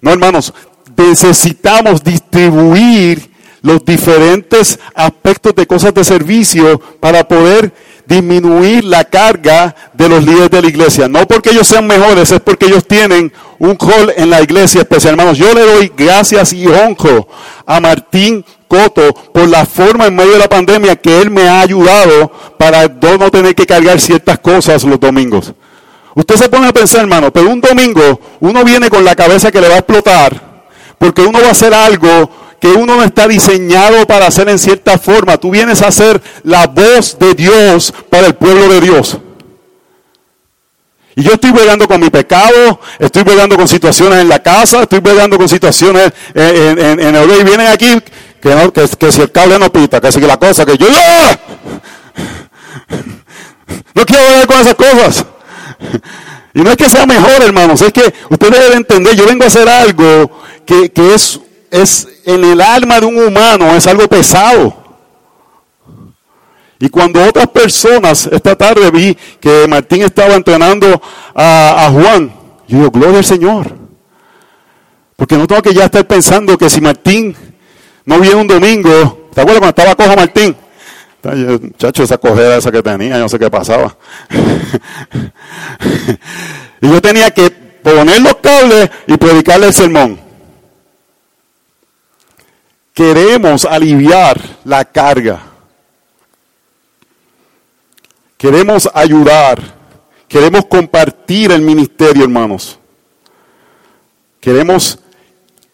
No, 0.00 0.12
hermanos, 0.12 0.52
necesitamos 0.96 2.02
distribuir 2.02 3.30
los 3.60 3.84
diferentes 3.84 4.78
aspectos 4.94 5.54
de 5.54 5.66
cosas 5.66 5.92
de 5.92 6.04
servicio 6.04 6.80
para 7.00 7.26
poder 7.26 7.72
disminuir 8.06 8.84
la 8.84 9.04
carga 9.04 9.74
de 9.92 10.08
los 10.08 10.24
líderes 10.24 10.50
de 10.50 10.62
la 10.62 10.68
iglesia. 10.68 11.08
No 11.08 11.26
porque 11.26 11.50
ellos 11.50 11.66
sean 11.66 11.86
mejores, 11.86 12.30
es 12.30 12.40
porque 12.40 12.66
ellos 12.66 12.86
tienen 12.86 13.32
un 13.58 13.78
rol 13.78 14.12
en 14.16 14.30
la 14.30 14.42
iglesia 14.42 14.82
especial. 14.82 15.12
Hermanos, 15.12 15.38
yo 15.38 15.52
le 15.52 15.62
doy 15.62 15.92
gracias 15.96 16.52
y 16.52 16.66
honro 16.66 17.28
a 17.66 17.80
Martín 17.80 18.44
Coto 18.68 19.14
por 19.32 19.48
la 19.48 19.64
forma 19.64 20.06
en 20.06 20.16
medio 20.16 20.32
de 20.32 20.38
la 20.38 20.48
pandemia 20.48 20.96
que 20.96 21.20
él 21.20 21.30
me 21.30 21.48
ha 21.48 21.60
ayudado 21.60 22.32
para 22.58 22.88
no 22.88 23.30
tener 23.30 23.54
que 23.54 23.66
cargar 23.66 24.00
ciertas 24.00 24.38
cosas 24.38 24.82
los 24.84 24.98
domingos. 24.98 25.52
Usted 26.14 26.36
se 26.36 26.48
pone 26.48 26.66
a 26.66 26.72
pensar, 26.72 27.02
hermano, 27.02 27.32
pero 27.32 27.50
un 27.50 27.60
domingo 27.60 28.20
uno 28.40 28.64
viene 28.64 28.88
con 28.88 29.04
la 29.04 29.14
cabeza 29.14 29.52
que 29.52 29.60
le 29.60 29.68
va 29.68 29.74
a 29.74 29.78
explotar 29.78 30.46
porque 30.98 31.22
uno 31.22 31.40
va 31.40 31.48
a 31.48 31.52
hacer 31.52 31.74
algo 31.74 32.30
que 32.66 32.72
uno 32.72 32.96
no 32.96 33.04
está 33.04 33.28
diseñado 33.28 34.04
para 34.08 34.26
hacer 34.26 34.48
en 34.48 34.58
cierta 34.58 34.98
forma. 34.98 35.36
Tú 35.36 35.50
vienes 35.50 35.82
a 35.82 35.90
ser 35.92 36.20
la 36.42 36.66
voz 36.66 37.16
de 37.16 37.32
Dios 37.34 37.94
para 38.10 38.26
el 38.26 38.34
pueblo 38.34 38.68
de 38.68 38.80
Dios. 38.80 39.18
Y 41.14 41.22
yo 41.22 41.34
estoy 41.34 41.52
bregando 41.52 41.86
con 41.86 42.00
mi 42.00 42.10
pecado, 42.10 42.80
estoy 42.98 43.22
bregando 43.22 43.56
con 43.56 43.68
situaciones 43.68 44.18
en 44.18 44.28
la 44.28 44.42
casa, 44.42 44.82
estoy 44.82 44.98
bregando 44.98 45.38
con 45.38 45.48
situaciones 45.48 46.12
en, 46.34 46.78
el 46.78 47.00
en, 47.00 47.40
y 47.40 47.44
vienen 47.44 47.68
aquí 47.68 48.00
que, 48.42 48.72
que, 48.98 49.12
si 49.12 49.20
el 49.20 49.30
cable 49.30 49.60
no 49.60 49.70
pita, 49.70 50.00
que 50.00 50.10
si 50.10 50.20
la 50.20 50.36
cosa, 50.36 50.66
que 50.66 50.76
yo 50.76 50.88
no 53.94 54.04
quiero 54.04 54.24
ver 54.38 54.46
con 54.48 54.60
esas 54.60 54.74
cosas. 54.74 55.24
Y 56.52 56.62
no 56.62 56.70
es 56.70 56.76
que 56.76 56.90
sea 56.90 57.06
mejor, 57.06 57.42
hermanos, 57.42 57.80
es 57.80 57.92
que 57.92 58.12
usted 58.28 58.50
debe 58.50 58.74
entender, 58.74 59.14
yo 59.14 59.24
vengo 59.24 59.44
a 59.44 59.46
hacer 59.46 59.68
algo 59.68 60.42
que, 60.66 60.90
es, 61.14 61.40
es 61.70 62.08
en 62.26 62.44
el 62.44 62.60
alma 62.60 62.98
de 62.98 63.06
un 63.06 63.16
humano, 63.16 63.76
es 63.76 63.86
algo 63.86 64.08
pesado. 64.08 64.74
Y 66.80 66.88
cuando 66.88 67.22
otras 67.22 67.46
personas, 67.46 68.26
esta 68.26 68.56
tarde 68.56 68.90
vi 68.90 69.16
que 69.40 69.66
Martín 69.68 70.02
estaba 70.02 70.34
entrenando 70.34 71.00
a, 71.34 71.88
Juan, 71.92 72.32
yo 72.66 72.78
digo, 72.78 72.90
gloria 72.90 73.18
al 73.18 73.24
Señor. 73.24 73.72
Porque 75.14 75.36
no 75.36 75.46
tengo 75.46 75.62
que 75.62 75.72
ya 75.72 75.84
estar 75.84 76.04
pensando 76.06 76.58
que 76.58 76.68
si 76.68 76.80
Martín 76.80 77.34
no 78.04 78.18
viene 78.18 78.34
un 78.34 78.48
domingo, 78.48 79.28
¿te 79.32 79.40
acuerdas 79.40 79.60
cuando 79.60 79.82
estaba 79.82 79.94
cojo 79.94 80.16
Martín? 80.16 80.56
Muchacho, 81.22 82.02
esa 82.02 82.18
cojera 82.18 82.56
esa 82.56 82.72
que 82.72 82.82
tenía, 82.82 83.14
yo 83.14 83.20
no 83.20 83.28
sé 83.28 83.38
qué 83.38 83.48
pasaba. 83.48 83.96
y 86.80 86.88
yo 86.88 87.00
tenía 87.00 87.30
que 87.30 87.50
poner 87.50 88.20
los 88.20 88.34
cables 88.36 88.90
y 89.06 89.16
predicarle 89.16 89.68
el 89.68 89.72
sermón. 89.72 90.25
Queremos 92.96 93.66
aliviar 93.66 94.40
la 94.64 94.82
carga. 94.82 95.38
Queremos 98.38 98.88
ayudar. 98.94 99.60
Queremos 100.26 100.64
compartir 100.64 101.52
el 101.52 101.60
ministerio, 101.60 102.22
hermanos. 102.22 102.78
Queremos 104.40 104.98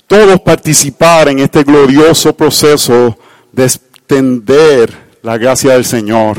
todos 0.08 0.40
participar 0.40 1.28
en 1.28 1.38
este 1.38 1.62
glorioso 1.62 2.36
proceso 2.36 3.16
de 3.52 3.66
extender 3.66 4.92
la 5.22 5.38
gracia 5.38 5.74
del 5.74 5.84
Señor. 5.84 6.38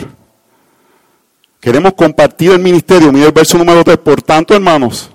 Queremos 1.61 1.93
compartir 1.93 2.51
el 2.51 2.59
ministerio. 2.59 3.13
Mira 3.13 3.27
el 3.27 3.31
verso 3.31 3.57
número 3.57 3.85
3. 3.85 3.99
Por 3.99 4.21
tanto, 4.21 4.53
hermanos, 4.53 5.09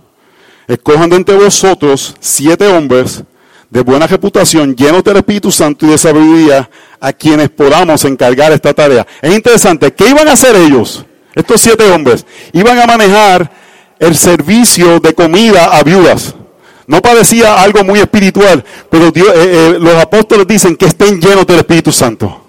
escojan 0.66 1.11
de 1.11 1.16
entre 1.16 1.37
vosotros 1.37 2.16
siete 2.20 2.66
hombres 2.68 3.22
de 3.70 3.81
buena 3.83 4.07
reputación, 4.07 4.74
llenos 4.74 5.04
del 5.04 5.18
Espíritu 5.18 5.50
Santo 5.50 5.87
y 5.87 5.90
de 5.90 5.98
sabiduría, 5.98 6.70
a 7.00 7.12
quienes 7.12 7.50
podamos 7.50 8.04
encargar 8.04 8.52
esta 8.52 8.72
tarea. 8.74 9.07
Es 9.20 9.35
interesante, 9.35 9.92
¿qué 9.92 10.09
iban 10.09 10.28
a 10.28 10.33
hacer 10.33 10.57
ellos? 10.57 11.04
Estos 11.35 11.61
siete 11.61 11.90
hombres 11.90 12.26
iban 12.52 12.78
a 12.78 12.87
manejar 12.87 13.50
el 13.98 14.16
servicio 14.16 14.98
de 15.00 15.14
comida 15.14 15.76
a 15.76 15.83
viudas. 15.83 16.35
No 16.87 17.02
parecía 17.02 17.62
algo 17.62 17.85
muy 17.85 18.00
espiritual, 18.00 18.64
pero 18.90 19.11
Dios, 19.11 19.28
eh, 19.28 19.33
eh, 19.35 19.76
los 19.78 19.94
apóstoles 19.96 20.46
dicen 20.46 20.74
que 20.74 20.87
estén 20.87 21.20
llenos 21.20 21.46
del 21.46 21.59
Espíritu 21.59 21.92
Santo 21.92 22.47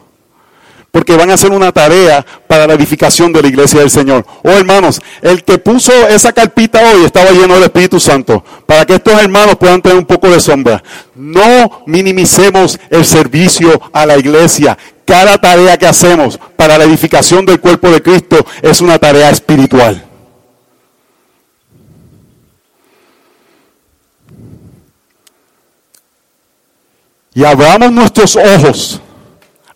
porque 0.91 1.15
van 1.15 1.30
a 1.30 1.36
hacer 1.36 1.52
una 1.52 1.71
tarea 1.71 2.25
para 2.47 2.65
la 2.65 2.73
edificación 2.73 3.32
de 3.32 3.41
la 3.41 3.47
iglesia 3.47 3.80
del 3.80 3.89
Señor. 3.89 4.25
Oh 4.43 4.49
hermanos, 4.49 5.02
el 5.21 5.43
que 5.43 5.58
puso 5.58 5.91
esa 6.08 6.32
carpita 6.34 6.82
hoy 6.91 7.06
estaba 7.06 7.32
lleno 7.32 7.54
del 7.54 7.63
Espíritu 7.63 7.99
Santo, 7.99 8.43
para 8.65 8.86
que 8.86 8.95
estos 8.95 9.13
hermanos 9.21 9.56
puedan 9.58 9.82
tener 9.82 9.97
un 9.97 10.06
poco 10.06 10.30
de 10.30 10.39
sombra. 10.39 10.84
No 11.15 11.84
minimicemos 11.86 12.80
el 12.89 13.06
servicio 13.06 13.82
a 13.93 14.06
la 14.06 14.17
iglesia. 14.17 14.78
Cada 15.06 15.38
tarea 15.38 15.78
que 15.78 15.88
hacemos 15.88 16.39
para 16.56 16.78
la 16.78 16.84
edificación 16.84 17.45
del 17.45 17.60
cuerpo 17.60 17.89
de 17.89 18.02
Cristo 18.02 18.45
es 18.62 18.82
una 18.82 18.97
tarea 18.99 19.30
espiritual. 19.30 20.06
Y 27.34 27.43
abramos 27.43 27.91
nuestros 27.91 28.36
ojos 28.36 29.02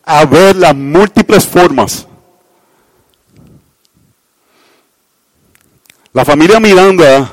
a 0.03 0.25
ver 0.25 0.55
las 0.55 0.75
múltiples 0.75 1.45
formas. 1.45 2.07
La 6.11 6.23
familia 6.23 6.59
Miranda, 6.59 7.31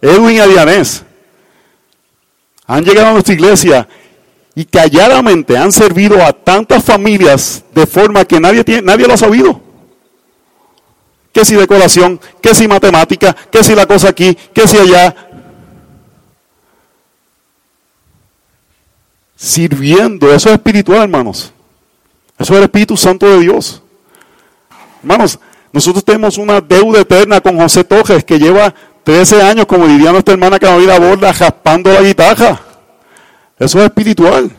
Edwin 0.00 0.36
y 0.36 0.40
Adianés, 0.40 1.04
han 2.66 2.84
llegado 2.84 3.08
a 3.08 3.12
nuestra 3.12 3.34
iglesia 3.34 3.88
y 4.54 4.64
calladamente 4.64 5.56
han 5.56 5.72
servido 5.72 6.24
a 6.24 6.32
tantas 6.32 6.84
familias 6.84 7.64
de 7.74 7.86
forma 7.86 8.24
que 8.24 8.38
nadie, 8.38 8.62
tiene, 8.62 8.82
nadie 8.82 9.06
lo 9.06 9.14
ha 9.14 9.16
sabido. 9.16 9.60
que 11.32 11.44
si 11.44 11.54
decoración, 11.54 12.20
que 12.42 12.54
si 12.54 12.66
matemática, 12.66 13.34
que 13.34 13.62
si 13.62 13.74
la 13.74 13.86
cosa 13.86 14.08
aquí, 14.08 14.36
que 14.52 14.66
si 14.66 14.78
allá. 14.78 15.14
Sirviendo, 19.36 20.32
eso 20.34 20.48
es 20.48 20.56
espiritual, 20.56 21.02
hermanos. 21.02 21.52
Eso 22.40 22.54
es 22.54 22.58
el 22.58 22.64
Espíritu 22.64 22.96
Santo 22.96 23.28
de 23.28 23.40
Dios. 23.40 23.82
Hermanos, 25.02 25.38
nosotros 25.74 26.02
tenemos 26.02 26.38
una 26.38 26.62
deuda 26.62 27.00
eterna 27.00 27.38
con 27.42 27.58
José 27.58 27.84
Tojes 27.84 28.24
que 28.24 28.38
lleva 28.38 28.74
13 29.04 29.42
años, 29.42 29.66
como 29.66 29.86
diría 29.86 30.10
nuestra 30.10 30.32
hermana 30.32 30.58
Carolina 30.58 30.98
Borda, 30.98 31.34
jaspando 31.34 31.92
la 31.92 32.00
guitarra. 32.00 32.58
Eso 33.58 33.78
es 33.78 33.84
espiritual. 33.84 34.50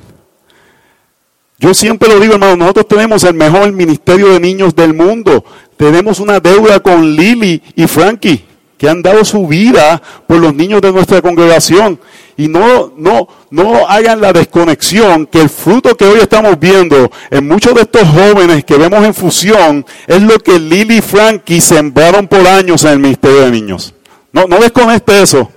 Yo 1.57 1.73
siempre 1.73 2.07
lo 2.07 2.19
digo, 2.19 2.35
hermano, 2.35 2.55
nosotros 2.55 2.87
tenemos 2.87 3.23
el 3.23 3.33
mejor 3.33 3.71
ministerio 3.71 4.29
de 4.29 4.39
niños 4.39 4.75
del 4.75 4.93
mundo. 4.93 5.43
Tenemos 5.75 6.19
una 6.19 6.39
deuda 6.39 6.81
con 6.81 7.15
Lily 7.15 7.63
y 7.75 7.87
Frankie, 7.87 8.45
que 8.81 8.89
han 8.89 9.03
dado 9.03 9.23
su 9.23 9.45
vida 9.45 10.01
por 10.25 10.39
los 10.39 10.55
niños 10.55 10.81
de 10.81 10.91
nuestra 10.91 11.21
congregación. 11.21 11.99
Y 12.35 12.47
no, 12.47 12.91
no, 12.97 13.27
no 13.51 13.87
hagan 13.87 14.19
la 14.19 14.33
desconexión 14.33 15.27
que 15.27 15.39
el 15.39 15.51
fruto 15.51 15.95
que 15.95 16.05
hoy 16.05 16.19
estamos 16.19 16.59
viendo 16.59 17.11
en 17.29 17.47
muchos 17.47 17.75
de 17.75 17.81
estos 17.81 18.07
jóvenes 18.07 18.65
que 18.65 18.79
vemos 18.79 19.05
en 19.05 19.13
fusión 19.13 19.85
es 20.07 20.23
lo 20.23 20.39
que 20.39 20.57
Lily 20.57 20.97
y 20.97 21.01
Frankie 21.01 21.61
sembraron 21.61 22.27
por 22.27 22.39
años 22.47 22.83
en 22.83 22.93
el 22.93 22.97
ministerio 22.97 23.41
de 23.41 23.51
niños. 23.51 23.93
No, 24.33 24.47
no 24.47 24.57
desconecte 24.57 25.21
eso. 25.21 25.47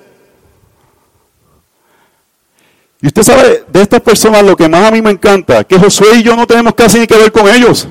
Y 3.00 3.06
usted 3.06 3.22
sabe, 3.22 3.64
de 3.72 3.80
estas 3.80 4.02
personas 4.02 4.42
lo 4.42 4.54
que 4.54 4.68
más 4.68 4.84
a 4.84 4.90
mí 4.90 5.00
me 5.00 5.12
encanta, 5.12 5.64
que 5.64 5.78
Josué 5.78 6.16
y 6.16 6.22
yo 6.22 6.36
no 6.36 6.46
tenemos 6.46 6.74
casi 6.74 6.98
ni 6.98 7.06
que 7.06 7.16
ver 7.16 7.32
con 7.32 7.48
ellos. 7.48 7.88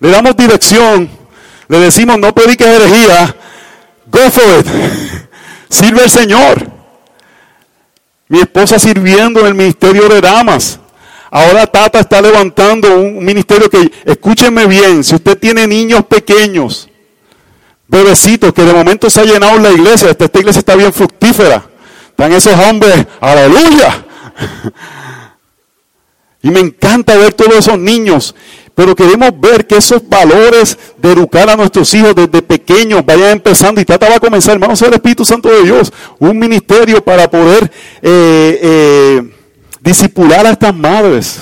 Le 0.00 0.08
damos 0.08 0.34
dirección, 0.34 1.10
le 1.68 1.78
decimos 1.78 2.18
no 2.18 2.34
prediques 2.34 2.66
herejía, 2.66 3.36
go 4.10 4.30
for 4.30 4.60
it, 4.60 4.66
sirve 5.68 6.02
al 6.02 6.10
Señor. 6.10 6.70
Mi 8.28 8.40
esposa 8.40 8.78
sirviendo 8.78 9.40
en 9.40 9.46
el 9.46 9.54
ministerio 9.54 10.08
de 10.08 10.20
damas. 10.20 10.80
Ahora 11.30 11.66
Tata 11.66 12.00
está 12.00 12.20
levantando 12.20 12.98
un 12.98 13.24
ministerio 13.24 13.68
que, 13.68 13.92
escúchenme 14.04 14.66
bien, 14.66 15.04
si 15.04 15.14
usted 15.14 15.38
tiene 15.38 15.66
niños 15.66 16.04
pequeños, 16.06 16.88
bebecitos, 17.88 18.52
que 18.52 18.62
de 18.62 18.72
momento 18.72 19.10
se 19.10 19.20
ha 19.20 19.24
llenado 19.24 19.58
la 19.58 19.70
iglesia, 19.70 20.10
esta, 20.10 20.24
esta 20.24 20.38
iglesia 20.38 20.60
está 20.60 20.74
bien 20.74 20.92
fructífera. 20.92 21.64
Están 22.08 22.32
esos 22.32 22.54
hombres, 22.54 23.06
aleluya, 23.20 24.06
y 26.42 26.50
me 26.50 26.60
encanta 26.60 27.14
ver 27.16 27.34
todos 27.34 27.56
esos 27.56 27.78
niños, 27.78 28.34
pero 28.76 28.94
queremos 28.94 29.30
ver 29.40 29.66
que 29.66 29.78
esos 29.78 30.06
valores 30.06 30.78
de 30.98 31.12
educar 31.12 31.48
a 31.48 31.56
nuestros 31.56 31.94
hijos 31.94 32.14
desde 32.14 32.42
pequeños 32.42 33.06
vayan 33.06 33.30
empezando 33.30 33.80
y 33.80 33.86
trata 33.86 34.10
va 34.10 34.16
a 34.16 34.20
comenzar, 34.20 34.52
hermanos, 34.52 34.82
el 34.82 34.92
Espíritu 34.92 35.24
Santo 35.24 35.48
de 35.48 35.62
Dios, 35.62 35.90
un 36.18 36.38
ministerio 36.38 37.02
para 37.02 37.30
poder 37.30 37.72
eh, 38.02 38.60
eh, 38.62 39.34
disipular 39.80 40.44
a 40.44 40.50
estas 40.50 40.76
madres. 40.76 41.40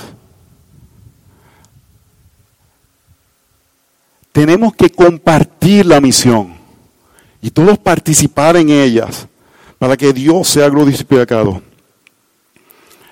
Tenemos 4.30 4.72
que 4.72 4.88
compartir 4.88 5.86
la 5.86 6.00
misión 6.00 6.54
y 7.42 7.50
todos 7.50 7.78
participar 7.78 8.56
en 8.56 8.70
ellas 8.70 9.26
para 9.76 9.96
que 9.96 10.12
Dios 10.12 10.46
sea 10.46 10.68
glorificado. 10.68 11.60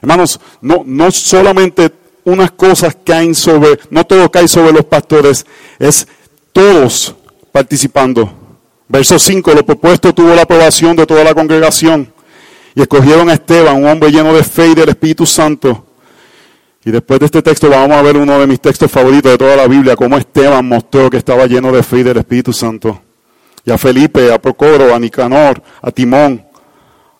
Hermanos, 0.00 0.38
no, 0.61 0.85
no 0.87 1.11
solamente 1.11 2.01
unas 2.24 2.50
cosas 2.52 2.96
caen 3.04 3.35
sobre, 3.35 3.78
no 3.90 4.04
todo 4.04 4.30
cae 4.30 4.48
sobre 4.48 4.72
los 4.72 4.85
pastores, 4.85 5.46
es 5.78 6.06
todos 6.52 7.14
participando. 7.50 8.32
Verso 8.88 9.18
5, 9.18 9.54
lo 9.54 9.64
propuesto 9.64 10.12
tuvo 10.12 10.35
la 10.35 10.42
aprobación 10.42 10.96
de 10.96 11.06
toda 11.06 11.24
la 11.24 11.35
congregación 11.35 12.12
y 12.74 12.82
escogieron 12.82 13.28
a 13.28 13.35
Esteban, 13.35 13.76
un 13.76 13.88
hombre 13.88 14.11
lleno 14.11 14.32
de 14.35 14.42
fe 14.42 14.68
y 14.68 14.74
del 14.74 14.90
Espíritu 14.90 15.26
Santo. 15.26 15.87
Y 16.85 16.90
después 16.90 17.20
de 17.20 17.26
este 17.26 17.42
texto 17.42 17.70
vamos 17.70 17.96
a 17.96 18.02
ver 18.02 18.16
uno 18.16 18.38
de 18.38 18.46
mis 18.46 18.61
textos 18.61 18.90
favoritos 18.90 19.30
de 19.30 19.38
toda 19.38 19.56
la 19.56 19.66
Biblia, 19.66 19.96
cómo 19.96 20.16
Esteban 20.18 20.66
mostró 20.66 21.08
que 21.08 21.16
estaba 21.16 21.46
lleno 21.46 21.72
de 21.72 21.82
fe 21.82 21.98
y 21.98 22.02
del 22.02 22.18
Espíritu 22.18 22.52
Santo. 22.52 23.00
Y 23.64 23.70
a 23.70 23.78
Felipe, 23.78 24.32
a 24.32 24.40
Procoro, 24.40 24.94
a 24.94 24.98
Nicanor, 24.98 25.62
a 25.80 25.90
Timón, 25.92 26.44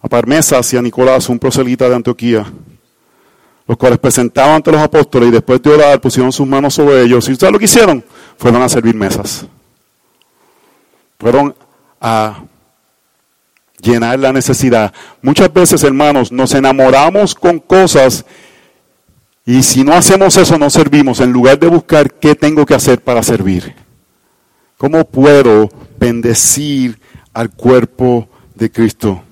a 0.01 0.09
Parmesas 0.09 0.73
y 0.73 0.77
a 0.77 0.83
Nicolás, 0.83 1.29
un 1.29 1.38
proselita 1.38 1.88
de 1.88 1.95
Antioquía 1.95 2.45
los 3.73 3.79
cuales 3.79 3.99
presentaban 3.99 4.57
ante 4.57 4.71
los 4.71 4.83
apóstoles 4.83 5.31
y 5.31 5.33
después 5.33 5.63
de 5.63 5.71
orar 5.71 5.99
pusieron 5.99 6.31
sus 6.31 6.47
manos 6.47 6.75
sobre 6.75 7.01
ellos. 7.01 7.27
¿Y 7.27 7.33
ustedes 7.33 7.51
lo 7.51 7.59
que 7.59 7.65
hicieron? 7.65 8.05
Fueron 8.37 8.61
a 8.61 8.69
servir 8.69 8.95
mesas. 8.95 9.47
Fueron 11.19 11.55
a 11.99 12.45
llenar 13.81 14.19
la 14.19 14.31
necesidad. 14.31 14.93
Muchas 15.23 15.51
veces, 15.51 15.83
hermanos, 15.85 16.31
nos 16.31 16.53
enamoramos 16.53 17.35
con 17.35 17.61
cosas 17.61 18.27
y 19.47 19.63
si 19.63 19.85
no 19.85 19.95
hacemos 19.95 20.37
eso, 20.37 20.59
no 20.59 20.69
servimos, 20.69 21.21
en 21.21 21.33
lugar 21.33 21.59
de 21.59 21.69
buscar 21.69 22.13
qué 22.13 22.35
tengo 22.35 22.67
que 22.67 22.75
hacer 22.75 23.01
para 23.01 23.23
servir. 23.23 23.75
¿Cómo 24.77 25.03
puedo 25.07 25.71
bendecir 25.99 27.01
al 27.33 27.49
cuerpo 27.49 28.29
de 28.55 28.71
Cristo? 28.71 29.23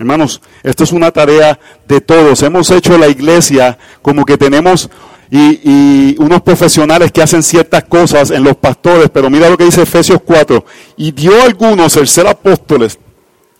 Hermanos, 0.00 0.40
esto 0.62 0.84
es 0.84 0.92
una 0.92 1.10
tarea 1.10 1.60
de 1.86 2.00
todos. 2.00 2.42
Hemos 2.42 2.70
hecho 2.70 2.96
la 2.96 3.08
iglesia 3.08 3.76
como 4.00 4.24
que 4.24 4.38
tenemos 4.38 4.88
y, 5.30 6.16
unos 6.18 6.40
profesionales 6.40 7.12
que 7.12 7.20
hacen 7.20 7.42
ciertas 7.42 7.84
cosas 7.84 8.30
en 8.30 8.42
los 8.42 8.56
pastores, 8.56 9.10
pero 9.12 9.28
mira 9.28 9.50
lo 9.50 9.58
que 9.58 9.64
dice 9.64 9.82
Efesios 9.82 10.22
4. 10.24 10.64
Y 10.96 11.12
dio 11.12 11.42
algunos 11.42 11.98
el 11.98 12.08
ser 12.08 12.26
apóstoles, 12.26 12.98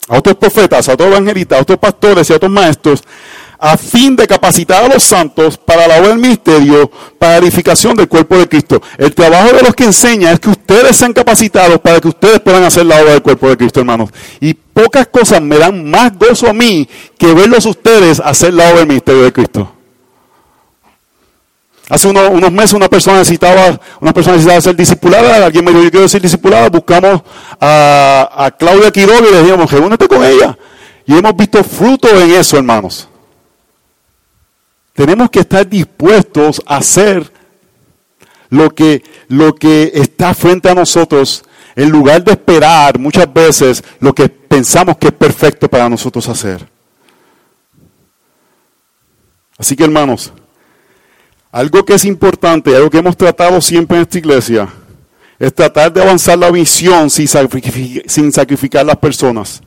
a 0.09 0.17
otros 0.17 0.37
profetas, 0.37 0.89
a 0.89 0.95
otros 0.95 1.11
evangelistas, 1.11 1.59
a 1.59 1.63
otros 1.63 1.79
pastores 1.79 2.31
y 2.31 2.33
a 2.33 2.37
otros 2.37 2.51
maestros, 2.51 3.05
a 3.61 3.77
fin 3.77 4.17
de 4.17 4.27
capacitar 4.27 4.85
a 4.85 4.89
los 4.89 5.03
santos 5.03 5.59
para 5.59 5.87
la 5.87 5.99
obra 5.99 6.09
del 6.09 6.19
ministerio, 6.19 6.91
para 7.19 7.37
edificación 7.37 7.95
del 7.95 8.09
cuerpo 8.09 8.39
de 8.39 8.49
Cristo. 8.49 8.81
El 8.97 9.15
trabajo 9.15 9.55
de 9.55 9.63
los 9.63 9.75
que 9.75 9.85
enseña 9.85 10.33
es 10.33 10.41
que 10.41 10.49
ustedes 10.49 10.97
sean 10.97 11.13
capacitados 11.13 11.79
para 11.79 12.01
que 12.01 12.09
ustedes 12.09 12.41
puedan 12.41 12.65
hacer 12.65 12.87
la 12.87 12.97
obra 13.03 13.13
del 13.13 13.23
cuerpo 13.23 13.51
de 13.51 13.59
Cristo, 13.59 13.81
hermanos. 13.81 14.09
Y 14.41 14.55
pocas 14.55 15.09
cosas 15.09 15.43
me 15.43 15.59
dan 15.59 15.91
más 15.91 16.17
gozo 16.19 16.49
a 16.49 16.55
mí 16.55 16.89
que 17.19 17.35
verlos 17.35 17.67
ustedes 17.67 18.19
hacer 18.21 18.55
la 18.55 18.65
obra 18.71 18.79
del 18.79 18.89
ministerio 18.89 19.23
de 19.25 19.33
Cristo. 19.33 19.73
Hace 21.91 22.09
unos, 22.09 22.53
meses 22.53 22.73
una 22.73 22.89
persona 22.89 23.19
necesitaba, 23.19 23.79
una 24.01 24.15
persona 24.15 24.37
necesitaba 24.37 24.61
ser 24.61 24.77
discipulada, 24.77 25.45
alguien 25.45 25.65
me 25.65 25.73
dijo, 25.73 25.83
yo 25.83 25.91
quiero 25.91 26.09
ser 26.09 26.23
discipulada, 26.23 26.71
buscamos 26.71 27.21
a, 27.61 28.31
a 28.37 28.51
Claudia 28.53 28.91
Quiroga 28.91 29.29
y 29.29 29.33
le 29.33 29.43
dijimos, 29.43 29.71
reúnete 29.71 30.09
con 30.09 30.25
ella. 30.25 30.57
Y 31.05 31.19
hemos 31.19 31.37
visto 31.37 31.63
fruto 31.65 32.09
en 32.09 32.31
eso, 32.31 32.57
hermanos. 32.57 33.10
Tenemos 35.01 35.31
que 35.31 35.41
estar 35.41 35.67
dispuestos 35.67 36.61
a 36.67 36.77
hacer 36.77 37.33
lo 38.51 38.69
que, 38.69 39.03
lo 39.29 39.55
que 39.55 39.93
está 39.95 40.35
frente 40.35 40.69
a 40.69 40.75
nosotros 40.75 41.43
en 41.75 41.89
lugar 41.89 42.23
de 42.23 42.33
esperar 42.33 42.99
muchas 42.99 43.33
veces 43.33 43.83
lo 43.99 44.15
que 44.15 44.29
pensamos 44.29 44.99
que 44.99 45.07
es 45.07 45.15
perfecto 45.15 45.71
para 45.71 45.89
nosotros 45.89 46.29
hacer. 46.29 46.69
Así 49.57 49.75
que 49.75 49.85
hermanos, 49.85 50.35
algo 51.51 51.83
que 51.83 51.95
es 51.95 52.05
importante, 52.05 52.77
algo 52.77 52.91
que 52.91 52.99
hemos 52.99 53.17
tratado 53.17 53.59
siempre 53.63 53.97
en 53.97 54.03
esta 54.03 54.19
iglesia, 54.19 54.69
es 55.39 55.55
tratar 55.55 55.91
de 55.95 56.03
avanzar 56.03 56.37
la 56.37 56.51
visión 56.51 57.09
sin 57.09 57.27
sacrificar, 57.27 58.03
sin 58.05 58.31
sacrificar 58.31 58.85
las 58.85 58.97
personas. 58.97 59.63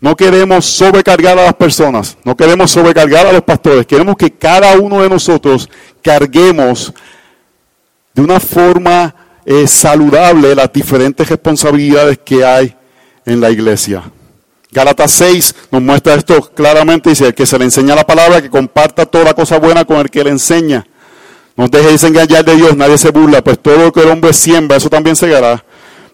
No 0.00 0.16
queremos 0.16 0.64
sobrecargar 0.64 1.38
a 1.38 1.44
las 1.44 1.54
personas, 1.54 2.16
no 2.24 2.34
queremos 2.34 2.70
sobrecargar 2.70 3.26
a 3.26 3.32
los 3.32 3.42
pastores, 3.42 3.86
queremos 3.86 4.16
que 4.16 4.30
cada 4.30 4.78
uno 4.78 5.02
de 5.02 5.10
nosotros 5.10 5.68
carguemos 6.02 6.94
de 8.14 8.22
una 8.22 8.40
forma 8.40 9.14
eh, 9.44 9.66
saludable 9.66 10.54
las 10.54 10.72
diferentes 10.72 11.28
responsabilidades 11.28 12.18
que 12.24 12.44
hay 12.44 12.74
en 13.26 13.40
la 13.40 13.50
iglesia. 13.50 14.02
Gálatas 14.72 15.10
6 15.12 15.54
nos 15.70 15.82
muestra 15.82 16.14
esto 16.14 16.40
claramente, 16.54 17.10
dice, 17.10 17.26
el 17.26 17.34
que 17.34 17.44
se 17.44 17.58
le 17.58 17.64
enseña 17.64 17.94
la 17.94 18.06
palabra, 18.06 18.40
que 18.40 18.48
comparta 18.48 19.04
toda 19.04 19.34
cosa 19.34 19.58
buena 19.58 19.84
con 19.84 19.98
el 19.98 20.10
que 20.10 20.24
le 20.24 20.30
enseña. 20.30 20.86
No 21.56 21.68
dejes 21.68 22.04
engañar 22.04 22.44
de 22.44 22.56
Dios, 22.56 22.76
nadie 22.76 22.96
se 22.96 23.10
burla, 23.10 23.42
pues 23.42 23.58
todo 23.58 23.76
lo 23.76 23.92
que 23.92 24.00
el 24.00 24.08
hombre 24.08 24.32
siembra, 24.32 24.76
eso 24.76 24.88
también 24.88 25.16
se 25.16 25.34
hará. 25.34 25.64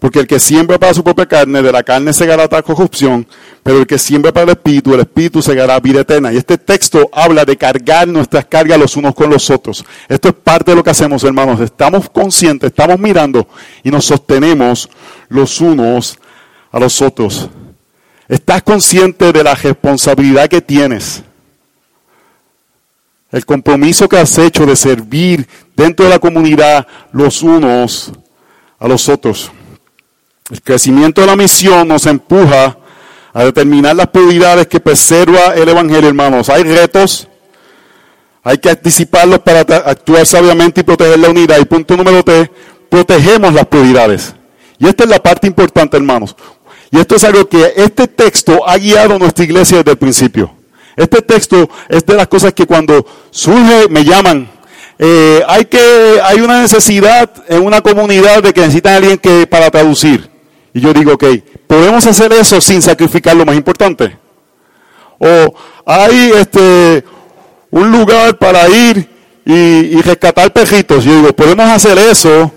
Porque 0.07 0.21
el 0.21 0.29
que 0.29 0.38
siembra 0.38 0.79
para 0.79 0.95
su 0.95 1.03
propia 1.03 1.27
carne, 1.27 1.61
de 1.61 1.73
la 1.73 1.83
carne 1.83 2.12
se 2.12 2.21
segará 2.21 2.47
corrupción, 2.62 3.27
pero 3.64 3.79
el 3.79 3.88
que 3.88 3.99
siembra 3.99 4.33
para 4.33 4.45
el 4.45 4.51
Espíritu, 4.51 4.95
el 4.95 5.01
Espíritu 5.01 5.42
segará 5.42 5.81
vida 5.81 6.03
eterna. 6.03 6.33
Y 6.33 6.37
este 6.37 6.59
texto 6.59 7.11
habla 7.12 7.45
de 7.45 7.57
cargar 7.57 8.07
nuestras 8.07 8.45
cargas 8.45 8.79
los 8.79 8.97
unos 8.97 9.16
con 9.16 9.29
los 9.29 9.51
otros. 9.51 9.85
Esto 10.09 10.29
es 10.29 10.35
parte 10.35 10.71
de 10.71 10.77
lo 10.77 10.85
que 10.85 10.90
hacemos, 10.90 11.25
hermanos. 11.25 11.59
Estamos 11.59 12.09
conscientes, 12.09 12.69
estamos 12.69 13.01
mirando 13.01 13.49
y 13.83 13.90
nos 13.90 14.05
sostenemos 14.05 14.88
los 15.29 15.61
unos 15.61 16.16
a 16.71 16.79
los 16.79 17.03
otros. 17.03 17.51
Estás 18.29 18.62
consciente 18.62 19.33
de 19.33 19.42
la 19.42 19.57
responsabilidad 19.57 20.47
que 20.47 20.61
tienes. 20.61 21.25
El 23.33 23.45
compromiso 23.45 24.09
que 24.09 24.19
has 24.19 24.38
hecho 24.38 24.66
de 24.66 24.77
servir 24.77 25.49
dentro 25.75 26.05
de 26.05 26.12
la 26.12 26.21
comunidad 26.21 26.87
los 27.11 27.42
unos 27.42 28.12
a 28.79 28.87
los 28.87 29.09
otros. 29.09 29.51
El 30.50 30.62
crecimiento 30.62 31.20
de 31.20 31.26
la 31.26 31.35
misión 31.35 31.88
nos 31.88 32.06
empuja 32.06 32.76
a 33.32 33.44
determinar 33.44 33.96
las 33.96 34.06
prioridades 34.06 34.68
que 34.68 34.78
preserva 34.78 35.54
el 35.54 35.68
Evangelio, 35.68 36.09
hermanos. 36.09 36.48
Hay 36.48 36.62
retos, 36.62 37.26
hay 38.44 38.59
que 38.59 38.70
anticiparlos 38.70 39.40
para 39.40 39.61
actuar 39.61 40.24
sabiamente 40.24 40.82
y 40.82 40.85
proteger 40.85 41.18
la 41.18 41.30
unidad. 41.30 41.59
Y 41.59 41.64
punto 41.64 41.96
número 41.96 42.22
tres, 42.22 42.48
protegemos 42.88 43.52
las 43.52 43.66
prioridades. 43.66 44.35
Y 44.78 44.87
esta 44.87 45.02
es 45.02 45.11
la 45.11 45.20
parte 45.20 45.48
importante, 45.48 45.96
hermanos. 45.96 46.37
Y 46.92 46.98
esto 47.00 47.16
es 47.16 47.24
algo 47.24 47.48
que 47.48 47.72
este 47.76 48.06
texto 48.06 48.66
ha 48.68 48.78
guiado 48.78 49.18
nuestra 49.18 49.44
iglesia 49.44 49.78
desde 49.78 49.90
el 49.90 49.98
principio. 49.98 50.54
Este 50.94 51.22
texto 51.22 51.68
es 51.88 52.06
de 52.06 52.14
las 52.14 52.28
cosas 52.28 52.54
que 52.54 52.66
cuando 52.66 53.04
surge 53.30 53.88
me 53.90 54.04
llaman. 54.04 54.48
Eh, 54.98 55.42
hay 55.46 55.64
que 55.64 56.20
hay 56.22 56.40
una 56.40 56.62
necesidad 56.62 57.30
en 57.48 57.62
una 57.62 57.80
comunidad 57.80 58.42
de 58.44 58.52
que 58.52 58.61
necesitan 58.61 58.94
a 58.94 58.96
alguien 58.96 59.18
que 59.18 59.46
para 59.48 59.70
traducir. 59.70 60.36
Y 60.77 60.81
yo 60.83 60.93
digo, 60.93 61.15
ok, 61.15 61.25
podemos 61.67 62.07
hacer 62.07 62.31
eso 62.35 62.61
sin 62.61 62.83
sacrificar 62.83 63.35
lo 63.35 63.47
más 63.47 63.57
importante. 63.57 64.15
O 65.19 65.55
hay 65.87 66.33
este 66.37 67.03
un 67.71 67.91
lugar 67.91 68.37
para 68.37 68.69
ir 68.69 69.09
y, 69.47 69.55
y 69.55 70.03
rescatar 70.03 70.53
perritos. 70.53 71.03
Yo 71.03 71.17
digo, 71.17 71.33
podemos 71.33 71.67
hacer 71.67 71.97
eso 71.97 72.53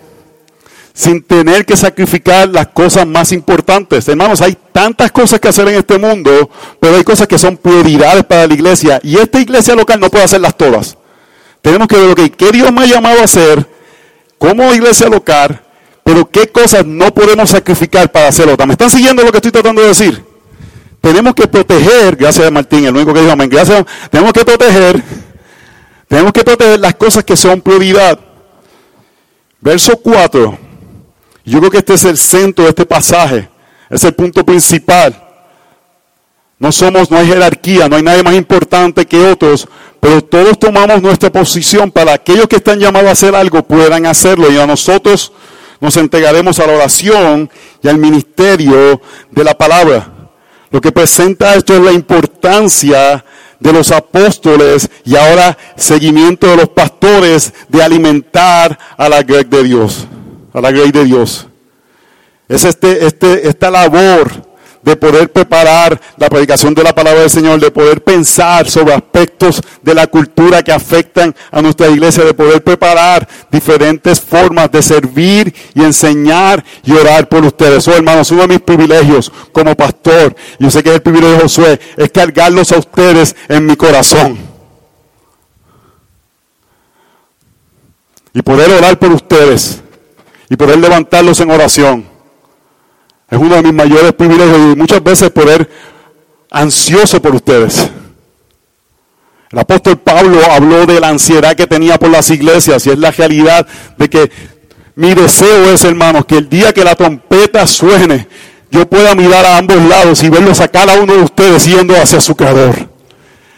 sin 0.93 1.23
tener 1.23 1.65
que 1.65 1.77
sacrificar 1.77 2.49
las 2.49 2.67
cosas 2.67 3.07
más 3.07 3.31
importantes. 3.31 4.05
Hermanos, 4.09 4.41
hay 4.41 4.57
tantas 4.73 5.13
cosas 5.13 5.39
que 5.39 5.47
hacer 5.47 5.69
en 5.69 5.75
este 5.75 5.97
mundo, 5.97 6.49
pero 6.77 6.97
hay 6.97 7.05
cosas 7.05 7.25
que 7.25 7.39
son 7.39 7.55
prioridades 7.55 8.25
para 8.25 8.47
la 8.47 8.53
iglesia. 8.53 8.99
Y 9.01 9.15
esta 9.15 9.39
iglesia 9.39 9.75
local 9.75 9.97
no 9.97 10.09
puede 10.09 10.25
hacerlas 10.25 10.57
todas. 10.57 10.97
Tenemos 11.61 11.87
que 11.87 11.95
ver, 11.95 12.09
okay, 12.09 12.29
qué 12.31 12.51
Dios 12.51 12.69
me 12.73 12.81
ha 12.81 12.85
llamado 12.85 13.21
a 13.21 13.23
hacer 13.23 13.65
como 14.37 14.73
iglesia 14.73 15.07
local, 15.07 15.61
pero 16.09 16.27
qué 16.27 16.47
cosas 16.47 16.83
no 16.87 17.13
podemos 17.13 17.51
sacrificar 17.51 18.11
para 18.11 18.29
hacerlo. 18.29 18.57
¿Me 18.65 18.71
están 18.71 18.89
siguiendo 18.89 19.21
lo 19.21 19.29
que 19.29 19.37
estoy 19.37 19.51
tratando 19.51 19.83
de 19.83 19.89
decir? 19.89 20.25
Tenemos 20.99 21.35
que 21.35 21.47
proteger, 21.47 22.15
gracias 22.15 22.47
a 22.47 22.49
Martín, 22.49 22.83
el 22.83 22.95
único 22.95 23.13
que 23.13 23.19
dijo 23.19 23.31
amén, 23.31 23.47
gracias, 23.47 23.85
tenemos 24.09 24.33
que 24.33 24.43
proteger, 24.43 25.03
tenemos 26.07 26.33
que 26.33 26.43
proteger 26.43 26.79
las 26.79 26.95
cosas 26.95 27.23
que 27.23 27.37
son 27.37 27.61
prioridad. 27.61 28.19
Verso 29.61 29.97
4. 29.97 30.57
Yo 31.45 31.59
creo 31.59 31.69
que 31.69 31.77
este 31.77 31.93
es 31.93 32.03
el 32.05 32.17
centro 32.17 32.63
de 32.63 32.71
este 32.71 32.87
pasaje, 32.87 33.47
es 33.87 34.03
el 34.03 34.15
punto 34.15 34.43
principal. 34.43 35.15
No 36.57 36.71
somos, 36.71 37.11
no 37.11 37.17
hay 37.19 37.27
jerarquía, 37.27 37.87
no 37.87 37.97
hay 37.97 38.01
nadie 38.01 38.23
más 38.23 38.33
importante 38.33 39.05
que 39.05 39.29
otros, 39.29 39.67
pero 39.99 40.23
todos 40.23 40.57
tomamos 40.57 41.03
nuestra 41.03 41.31
posición 41.31 41.91
para 41.91 42.13
aquellos 42.13 42.47
que 42.47 42.55
están 42.55 42.79
llamados 42.79 43.09
a 43.09 43.11
hacer 43.11 43.35
algo 43.35 43.61
puedan 43.61 44.07
hacerlo 44.07 44.51
y 44.51 44.57
a 44.57 44.65
nosotros 44.65 45.33
nos 45.79 45.97
entregaremos 45.97 46.59
a 46.59 46.67
la 46.67 46.73
oración 46.73 47.49
y 47.81 47.87
al 47.87 47.97
ministerio 47.97 49.01
de 49.31 49.43
la 49.43 49.57
palabra. 49.57 50.13
Lo 50.71 50.81
que 50.81 50.91
presenta 50.91 51.55
esto 51.55 51.75
es 51.75 51.81
la 51.81 51.91
importancia 51.91 53.23
de 53.59 53.73
los 53.73 53.91
apóstoles 53.91 54.89
y 55.03 55.15
ahora 55.15 55.57
seguimiento 55.75 56.47
de 56.47 56.57
los 56.57 56.69
pastores 56.69 57.53
de 57.67 57.83
alimentar 57.83 58.77
a 58.97 59.09
la 59.09 59.23
grey 59.23 59.43
de 59.43 59.63
Dios 59.63 60.07
a 60.53 60.61
la 60.61 60.71
grey 60.71 60.91
de 60.91 61.05
Dios. 61.05 61.47
Es 62.47 62.63
este, 62.63 63.05
este, 63.05 63.47
esta 63.47 63.69
labor 63.69 64.48
de 64.81 64.95
poder 64.95 65.31
preparar 65.31 65.99
la 66.17 66.29
predicación 66.29 66.73
de 66.73 66.83
la 66.83 66.93
palabra 66.93 67.21
del 67.21 67.29
Señor, 67.29 67.59
de 67.59 67.71
poder 67.71 68.03
pensar 68.03 68.69
sobre 68.69 68.93
aspectos 68.93 69.61
de 69.81 69.93
la 69.93 70.07
cultura 70.07 70.63
que 70.63 70.71
afectan 70.71 71.35
a 71.51 71.61
nuestra 71.61 71.87
iglesia, 71.87 72.23
de 72.23 72.33
poder 72.33 72.63
preparar 72.63 73.27
diferentes 73.51 74.21
formas 74.21 74.71
de 74.71 74.81
servir 74.81 75.53
y 75.73 75.83
enseñar 75.83 76.63
y 76.83 76.93
orar 76.93 77.27
por 77.27 77.43
ustedes. 77.43 77.87
Oh, 77.87 77.93
hermanos, 77.93 78.31
uno 78.31 78.43
de 78.43 78.47
mis 78.47 78.61
privilegios 78.61 79.31
como 79.51 79.75
pastor, 79.75 80.35
yo 80.59 80.71
sé 80.71 80.83
que 80.83 80.89
es 80.89 80.95
el 80.95 81.01
privilegio 81.01 81.35
de 81.35 81.41
Josué, 81.41 81.79
es 81.97 82.09
cargarlos 82.09 82.71
a 82.71 82.79
ustedes 82.79 83.35
en 83.47 83.65
mi 83.65 83.75
corazón. 83.75 84.37
Y 88.33 88.41
poder 88.41 88.71
orar 88.71 88.97
por 88.99 89.11
ustedes 89.11 89.81
y 90.49 90.55
poder 90.55 90.77
levantarlos 90.79 91.39
en 91.39 91.51
oración. 91.51 92.18
Es 93.29 93.37
uno 93.37 93.55
de 93.55 93.63
mis 93.63 93.73
mayores 93.73 94.13
privilegios 94.13 94.57
y 94.57 94.75
muchas 94.75 95.03
veces 95.03 95.29
poder 95.29 95.69
ansioso 96.49 97.21
por 97.21 97.35
ustedes. 97.35 97.89
El 99.51 99.59
apóstol 99.59 99.97
Pablo 99.97 100.39
habló 100.51 100.85
de 100.85 100.99
la 100.99 101.09
ansiedad 101.09 101.55
que 101.55 101.65
tenía 101.65 101.97
por 101.97 102.09
las 102.09 102.29
iglesias 102.29 102.85
y 102.85 102.91
es 102.91 102.99
la 102.99 103.11
realidad 103.11 103.65
de 103.97 104.09
que 104.09 104.31
mi 104.95 105.13
deseo 105.13 105.71
es, 105.71 105.83
hermanos, 105.83 106.25
que 106.25 106.37
el 106.37 106.49
día 106.49 106.73
que 106.73 106.83
la 106.83 106.95
trompeta 106.95 107.65
suene, 107.65 108.27
yo 108.69 108.87
pueda 108.87 109.15
mirar 109.15 109.45
a 109.45 109.57
ambos 109.57 109.77
lados 109.77 110.21
y 110.23 110.29
verlos 110.29 110.59
a 110.59 110.67
cada 110.67 110.99
uno 110.99 111.13
de 111.13 111.21
ustedes 111.21 111.65
yendo 111.65 111.95
hacia 111.95 112.21
su 112.21 112.35
creador. 112.35 112.89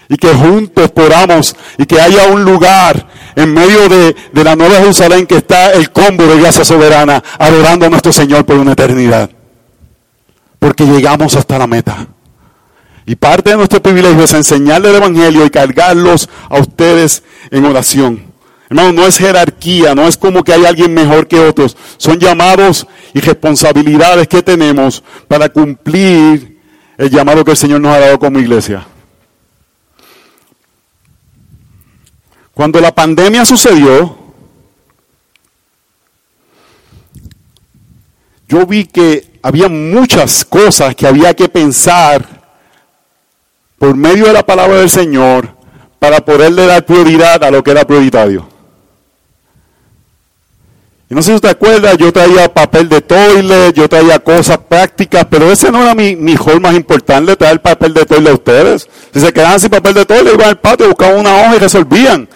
Y 0.07 0.17
que 0.17 0.29
juntos 0.33 0.91
podamos 0.91 1.55
y 1.77 1.85
que 1.85 1.99
haya 1.99 2.27
un 2.27 2.43
lugar 2.43 3.07
en 3.35 3.53
medio 3.53 3.89
de, 3.89 4.15
la 4.33 4.55
Nueva 4.55 4.75
Jerusalén 4.75 5.25
que 5.25 5.37
está 5.37 5.71
el 5.71 5.91
combo 5.91 6.25
de 6.25 6.39
gracia 6.39 6.63
soberana, 6.63 7.23
adorando 7.39 7.85
a 7.85 7.89
nuestro 7.89 8.11
Señor 8.11 8.45
por 8.45 8.57
una 8.57 8.73
eternidad. 8.73 9.29
Porque 10.61 10.85
llegamos 10.85 11.35
hasta 11.35 11.57
la 11.57 11.65
meta. 11.65 12.07
Y 13.07 13.15
parte 13.15 13.49
de 13.49 13.57
nuestro 13.57 13.81
privilegio 13.81 14.23
es 14.23 14.33
enseñarle 14.33 14.89
el 14.89 14.97
Evangelio 14.97 15.43
y 15.43 15.49
cargarlos 15.49 16.29
a 16.47 16.59
ustedes 16.59 17.23
en 17.49 17.65
oración. 17.65 18.31
Hermano, 18.69 18.91
no 18.91 19.07
es 19.07 19.17
jerarquía, 19.17 19.95
no 19.95 20.07
es 20.07 20.17
como 20.17 20.43
que 20.43 20.53
hay 20.53 20.65
alguien 20.65 20.93
mejor 20.93 21.27
que 21.27 21.39
otros. 21.39 21.75
Son 21.97 22.19
llamados 22.19 22.85
y 23.11 23.21
responsabilidades 23.21 24.27
que 24.27 24.43
tenemos 24.43 25.03
para 25.27 25.49
cumplir 25.49 26.61
el 26.95 27.09
llamado 27.09 27.43
que 27.43 27.51
el 27.51 27.57
Señor 27.57 27.81
nos 27.81 27.95
ha 27.95 27.99
dado 27.99 28.19
como 28.19 28.37
iglesia. 28.37 28.85
Cuando 32.53 32.79
la 32.79 32.93
pandemia 32.93 33.45
sucedió, 33.45 34.15
yo 38.47 38.67
vi 38.67 38.85
que 38.85 39.30
había 39.41 39.69
muchas 39.69 40.45
cosas 40.45 40.95
que 40.95 41.07
había 41.07 41.33
que 41.33 41.49
pensar 41.49 42.25
por 43.77 43.95
medio 43.95 44.25
de 44.25 44.33
la 44.33 44.45
palabra 44.45 44.77
del 44.77 44.89
Señor 44.89 45.49
para 45.99 46.23
poderle 46.23 46.65
dar 46.65 46.85
prioridad 46.85 47.43
a 47.43 47.51
lo 47.51 47.63
que 47.63 47.71
era 47.71 47.85
prioritario. 47.85 48.47
Y 51.11 51.13
no 51.13 51.21
sé 51.21 51.31
si 51.31 51.35
usted 51.35 51.49
acuerda, 51.49 51.93
yo 51.95 52.13
traía 52.13 52.53
papel 52.53 52.87
de 52.87 53.01
toilet, 53.01 53.73
yo 53.75 53.89
traía 53.89 54.19
cosas 54.19 54.59
prácticas, 54.59 55.25
pero 55.29 55.51
ese 55.51 55.69
no 55.69 55.83
era 55.83 55.93
mi, 55.93 56.15
mi 56.15 56.35
más 56.61 56.73
importante, 56.73 57.35
traer 57.35 57.61
papel 57.61 57.93
de 57.93 58.05
toilet 58.05 58.31
a 58.31 58.33
ustedes. 58.33 58.87
Si 59.13 59.19
se 59.19 59.33
quedaban 59.33 59.59
sin 59.59 59.69
papel 59.69 59.93
de 59.93 60.05
toilet, 60.05 60.33
iban 60.33 60.47
al 60.47 60.59
patio, 60.59 60.87
buscaban 60.87 61.19
una 61.19 61.35
hoja 61.35 61.57
y 61.57 61.59
resolvían. 61.59 62.29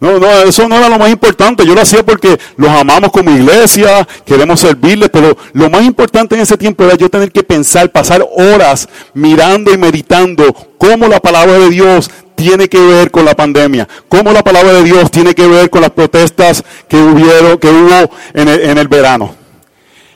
No, 0.00 0.18
no, 0.18 0.30
eso 0.42 0.68
no 0.68 0.76
era 0.76 0.88
lo 0.88 0.98
más 0.98 1.10
importante. 1.10 1.66
Yo 1.66 1.74
lo 1.74 1.80
hacía 1.80 2.04
porque 2.04 2.38
los 2.56 2.70
amamos 2.70 3.10
como 3.10 3.30
iglesia, 3.30 4.06
queremos 4.24 4.60
servirles, 4.60 5.08
pero 5.10 5.36
lo 5.52 5.68
más 5.68 5.84
importante 5.84 6.36
en 6.36 6.42
ese 6.42 6.56
tiempo 6.56 6.84
era 6.84 6.94
yo 6.94 7.08
tener 7.08 7.32
que 7.32 7.42
pensar, 7.42 7.90
pasar 7.90 8.24
horas 8.36 8.88
mirando 9.14 9.72
y 9.72 9.78
meditando 9.78 10.54
cómo 10.78 11.08
la 11.08 11.20
palabra 11.20 11.58
de 11.58 11.70
Dios 11.70 12.10
tiene 12.36 12.68
que 12.68 12.78
ver 12.78 13.10
con 13.10 13.24
la 13.24 13.34
pandemia, 13.34 13.88
cómo 14.08 14.30
la 14.30 14.44
palabra 14.44 14.72
de 14.74 14.84
Dios 14.84 15.10
tiene 15.10 15.34
que 15.34 15.48
ver 15.48 15.68
con 15.68 15.80
las 15.80 15.90
protestas 15.90 16.62
que 16.88 16.96
hubieron, 16.96 17.58
que 17.58 17.68
hubo 17.68 18.10
en 18.34 18.48
el, 18.48 18.60
en 18.60 18.78
el 18.78 18.86
verano. 18.86 19.34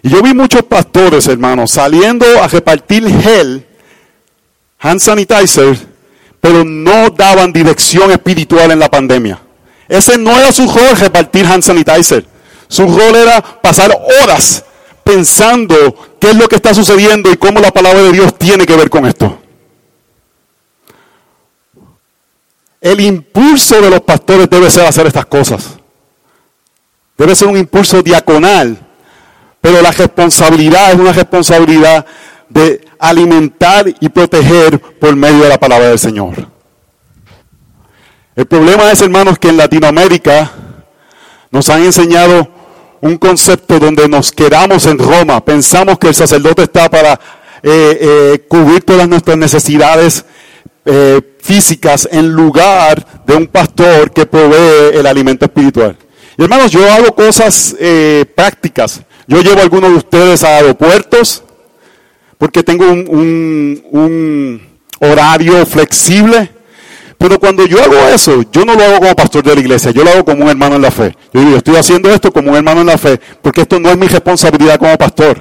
Y 0.02 0.10
yo 0.10 0.22
vi 0.22 0.32
muchos 0.32 0.62
pastores, 0.62 1.26
hermanos, 1.26 1.72
saliendo 1.72 2.24
a 2.40 2.46
repartir 2.46 3.08
gel, 3.20 3.66
hand 4.78 5.00
sanitizer, 5.00 5.76
pero 6.40 6.64
no 6.64 7.10
daban 7.10 7.52
dirección 7.52 8.12
espiritual 8.12 8.70
en 8.70 8.78
la 8.78 8.88
pandemia. 8.88 9.40
Ese 9.92 10.16
no 10.16 10.30
era 10.30 10.50
su 10.52 10.66
rol 10.66 10.96
repartir 10.96 11.44
hand 11.44 11.62
sanitizer. 11.62 12.24
Su 12.66 12.84
rol 12.86 13.14
era 13.14 13.42
pasar 13.42 13.94
horas 14.22 14.64
pensando 15.04 16.16
qué 16.18 16.30
es 16.30 16.36
lo 16.36 16.48
que 16.48 16.56
está 16.56 16.72
sucediendo 16.72 17.30
y 17.30 17.36
cómo 17.36 17.60
la 17.60 17.70
palabra 17.70 18.00
de 18.00 18.10
Dios 18.10 18.38
tiene 18.38 18.64
que 18.64 18.74
ver 18.74 18.88
con 18.88 19.04
esto. 19.04 19.38
El 22.80 23.02
impulso 23.02 23.82
de 23.82 23.90
los 23.90 24.00
pastores 24.00 24.48
debe 24.48 24.70
ser 24.70 24.86
hacer 24.86 25.06
estas 25.06 25.26
cosas. 25.26 25.76
Debe 27.18 27.34
ser 27.34 27.48
un 27.48 27.58
impulso 27.58 28.02
diaconal. 28.02 28.78
Pero 29.60 29.82
la 29.82 29.90
responsabilidad 29.90 30.92
es 30.92 30.98
una 30.98 31.12
responsabilidad 31.12 32.06
de 32.48 32.82
alimentar 32.98 33.92
y 34.00 34.08
proteger 34.08 34.80
por 34.80 35.14
medio 35.14 35.42
de 35.42 35.50
la 35.50 35.60
palabra 35.60 35.90
del 35.90 35.98
Señor. 35.98 36.51
El 38.34 38.46
problema 38.46 38.90
es, 38.90 39.02
hermanos, 39.02 39.38
que 39.38 39.48
en 39.48 39.58
Latinoamérica 39.58 40.50
nos 41.50 41.68
han 41.68 41.82
enseñado 41.84 42.48
un 43.02 43.18
concepto 43.18 43.78
donde 43.78 44.08
nos 44.08 44.32
quedamos 44.32 44.86
en 44.86 44.98
Roma. 44.98 45.44
Pensamos 45.44 45.98
que 45.98 46.08
el 46.08 46.14
sacerdote 46.14 46.62
está 46.62 46.88
para 46.88 47.12
eh, 47.62 47.98
eh, 48.00 48.44
cubrir 48.48 48.84
todas 48.84 49.06
nuestras 49.06 49.36
necesidades 49.36 50.24
eh, 50.86 51.20
físicas 51.40 52.08
en 52.10 52.32
lugar 52.32 53.04
de 53.26 53.36
un 53.36 53.48
pastor 53.48 54.10
que 54.10 54.24
provee 54.24 54.96
el 54.96 55.06
alimento 55.06 55.44
espiritual. 55.44 55.94
Y 56.38 56.42
hermanos, 56.44 56.70
yo 56.70 56.90
hago 56.90 57.14
cosas 57.14 57.76
prácticas. 58.34 59.02
Yo 59.26 59.42
llevo 59.42 59.58
a 59.58 59.62
algunos 59.62 59.90
de 59.90 59.96
ustedes 59.98 60.42
a 60.42 60.56
aeropuertos 60.56 61.44
porque 62.38 62.62
tengo 62.62 62.86
un, 62.90 63.84
un 63.90 64.62
horario 65.00 65.66
flexible. 65.66 66.61
Pero 67.22 67.38
cuando 67.38 67.64
yo 67.66 67.80
hago 67.80 67.94
eso, 68.12 68.42
yo 68.50 68.64
no 68.64 68.74
lo 68.74 68.82
hago 68.82 68.98
como 68.98 69.14
pastor 69.14 69.44
de 69.44 69.54
la 69.54 69.60
iglesia, 69.60 69.92
yo 69.92 70.02
lo 70.02 70.10
hago 70.10 70.24
como 70.24 70.42
un 70.42 70.50
hermano 70.50 70.74
en 70.74 70.82
la 70.82 70.90
fe. 70.90 71.16
Yo 71.32 71.40
digo, 71.40 71.56
estoy 71.56 71.76
haciendo 71.76 72.10
esto 72.10 72.32
como 72.32 72.50
un 72.50 72.56
hermano 72.56 72.80
en 72.80 72.88
la 72.88 72.98
fe, 72.98 73.20
porque 73.40 73.60
esto 73.60 73.78
no 73.78 73.90
es 73.90 73.96
mi 73.96 74.08
responsabilidad 74.08 74.76
como 74.76 74.98
pastor. 74.98 75.40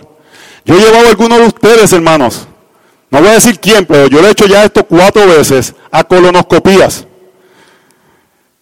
Yo 0.63 0.76
he 0.76 0.78
llevado 0.78 1.08
a 1.08 1.10
algunos 1.10 1.39
de 1.39 1.48
ustedes, 1.48 1.91
hermanos, 1.91 2.48
no 3.10 3.20
voy 3.20 3.30
a 3.30 3.34
decir 3.34 3.60
quién, 3.60 3.88
pero 3.88 4.06
yo 4.06 4.22
le 4.22 4.28
he 4.28 4.32
hecho 4.32 4.46
ya 4.46 4.63
esto 4.63 4.84
cuatro 4.84 5.26
veces 5.26 5.74
a 5.89 6.04
colonoscopías. 6.04 7.08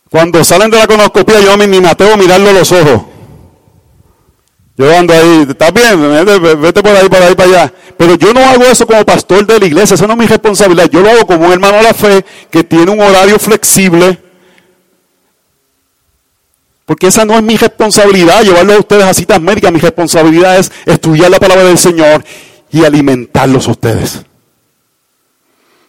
Cuando 0.10 0.42
salen 0.46 0.72
de 0.72 0.78
la 0.78 0.88
colonoscopía, 0.88 1.42
yo 1.42 1.58
ni 1.58 1.82
me 1.82 1.90
atrevo 1.90 2.14
a 2.14 2.18
mirarlo 2.18 2.52
a 2.52 2.54
los 2.54 2.72
ojos. 2.72 3.02
Yo 4.80 4.98
ando 4.98 5.14
ahí, 5.14 5.46
¿estás 5.50 5.74
bien? 5.74 6.00
Vete 6.62 6.82
por 6.82 6.96
ahí, 6.96 7.10
por 7.10 7.22
ahí, 7.22 7.36
para 7.36 7.50
allá. 7.50 7.74
Pero 7.98 8.16
yo 8.16 8.34
no 8.34 8.40
hago 8.40 8.64
eso 8.64 8.88
como 8.88 9.04
pastor 9.04 9.46
de 9.46 9.60
la 9.60 9.66
iglesia, 9.66 9.96
eso 9.96 10.08
no 10.08 10.14
es 10.14 10.20
mi 10.20 10.26
responsabilidad. 10.26 10.90
Yo 10.90 11.02
lo 11.02 11.10
hago 11.10 11.28
como 11.28 11.48
un 11.48 11.52
hermano 11.52 11.76
de 11.76 11.84
la 11.84 11.94
fe 11.94 12.24
que 12.50 12.64
tiene 12.64 12.90
un 12.90 13.02
horario 13.02 13.38
flexible. 13.40 14.18
Porque 16.86 17.08
esa 17.08 17.26
no 17.26 17.36
es 17.36 17.44
mi 17.44 17.58
responsabilidad, 17.58 18.42
llevarlo 18.42 18.74
a 18.76 18.80
ustedes 18.80 19.04
a 19.04 19.14
citas 19.14 19.42
médicas. 19.42 19.70
Mi 19.74 19.82
responsabilidad 19.82 20.58
es 20.58 20.72
estudiar 20.86 21.30
la 21.30 21.42
palabra 21.42 21.66
del 21.66 21.78
Señor 21.78 22.24
y 22.72 22.86
alimentarlos 22.86 23.68
a 23.68 23.72
ustedes. 23.72 24.22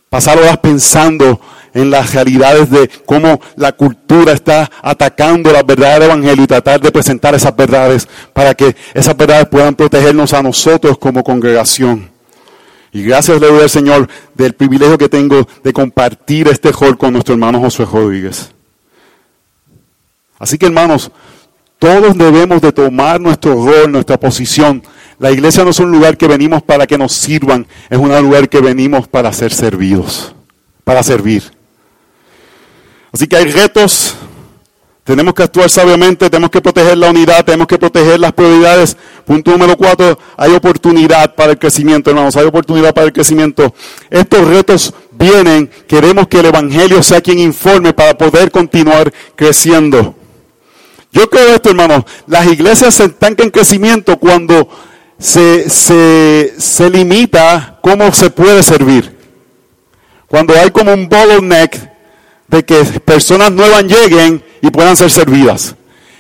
Pasar 0.09 0.37
horas 0.37 0.59
pensando 0.59 1.41
en 1.75 1.91
las 1.91 2.15
realidades 2.15 2.71
de 2.71 2.89
cómo 3.07 3.41
la 3.57 3.73
cultura 3.73 4.33
está 4.33 4.71
atacando 4.83 5.53
las 5.53 5.65
verdades 5.65 6.01
del 6.01 6.11
Evangelio 6.11 6.45
y 6.45 6.47
tratar 6.47 6.81
de 6.81 6.91
presentar 6.91 7.35
esas 7.35 7.55
verdades 7.55 8.09
para 8.33 8.55
que 8.55 8.75
esas 8.95 9.17
verdades 9.17 9.47
puedan 9.49 9.75
protegernos 9.75 10.33
a 10.33 10.43
nosotros 10.43 10.99
como 10.99 11.23
congregación. 11.23 12.11
Y 12.93 13.03
gracias 13.03 13.41
le 13.41 13.47
doy 13.47 13.63
al 13.63 13.71
Señor 13.71 14.09
del 14.35 14.55
privilegio 14.55 14.99
que 14.99 15.09
tengo 15.09 15.47
de 15.63 15.73
compartir 15.73 16.49
este 16.49 16.73
hall 16.73 16.99
con 16.99 17.13
nuestro 17.13 17.35
hermano 17.35 17.61
Josué 17.61 17.87
Rodríguez. 17.87 18.51
Así 20.39 20.59
que 20.59 20.67
hermanos, 20.67 21.11
todos 21.79 22.17
debemos 22.17 22.61
de 22.61 22.73
tomar 22.73 23.21
nuestro 23.21 23.55
rol, 23.55 23.93
nuestra 23.93 24.19
posición. 24.19 24.83
La 25.19 25.31
iglesia 25.31 25.65
no 25.65 25.71
es 25.71 25.79
un 25.79 25.91
lugar 25.91 26.17
que 26.17 26.27
venimos 26.27 26.63
para 26.63 26.87
que 26.87 26.99
nos 26.99 27.13
sirvan, 27.13 27.67
es 27.89 27.99
un 27.99 28.09
lugar 28.23 28.49
que 28.49 28.61
venimos 28.61 29.07
para 29.07 29.33
ser 29.33 29.53
servidos, 29.53 30.35
para 30.83 31.03
servir. 31.03 31.60
Así 33.13 33.27
que 33.27 33.37
hay 33.37 33.51
retos, 33.51 34.15
tenemos 35.03 35.35
que 35.35 35.43
actuar 35.43 35.69
sabiamente, 35.69 36.31
tenemos 36.31 36.51
que 36.51 36.61
proteger 36.61 36.97
la 36.97 37.11
unidad, 37.11 37.45
tenemos 37.45 37.67
que 37.67 37.79
proteger 37.79 38.21
las 38.21 38.33
prioridades. 38.33 38.97
Punto 39.25 39.51
número 39.51 39.77
cuatro, 39.77 40.17
hay 40.37 40.55
oportunidad 40.55 41.35
para 41.35 41.53
el 41.53 41.59
crecimiento, 41.59 42.11
hermanos, 42.11 42.37
hay 42.37 42.45
oportunidad 42.47 42.95
para 42.95 43.07
el 43.09 43.13
crecimiento. 43.13 43.75
Estos 44.09 44.47
retos 44.47 44.95
vienen, 45.11 45.69
queremos 45.89 46.29
que 46.29 46.39
el 46.39 46.47
Evangelio 46.47 47.03
sea 47.03 47.21
quien 47.21 47.41
informe 47.41 47.93
para 47.93 48.17
poder 48.17 48.53
continuar 48.53 49.13
creciendo. 49.35 50.15
Yo 51.13 51.29
creo 51.29 51.57
esto, 51.57 51.71
hermanos, 51.71 52.05
las 52.29 52.47
iglesias 52.47 52.95
se 52.95 53.07
estancan 53.07 53.47
en 53.47 53.51
crecimiento 53.51 54.17
cuando 54.17 54.69
se, 55.19 55.69
se, 55.69 56.55
se 56.57 56.89
limita 56.89 57.81
cómo 57.83 58.13
se 58.13 58.31
puede 58.31 58.63
servir. 58.63 59.19
Cuando 60.29 60.55
hay 60.55 60.71
como 60.71 60.95
un 60.95 61.09
bottleneck 61.09 61.90
de 62.51 62.65
que 62.65 62.83
personas 63.05 63.53
nuevas 63.53 63.85
lleguen 63.85 64.43
y 64.61 64.71
puedan 64.71 64.97
ser 64.97 65.11
servidas. 65.11 65.77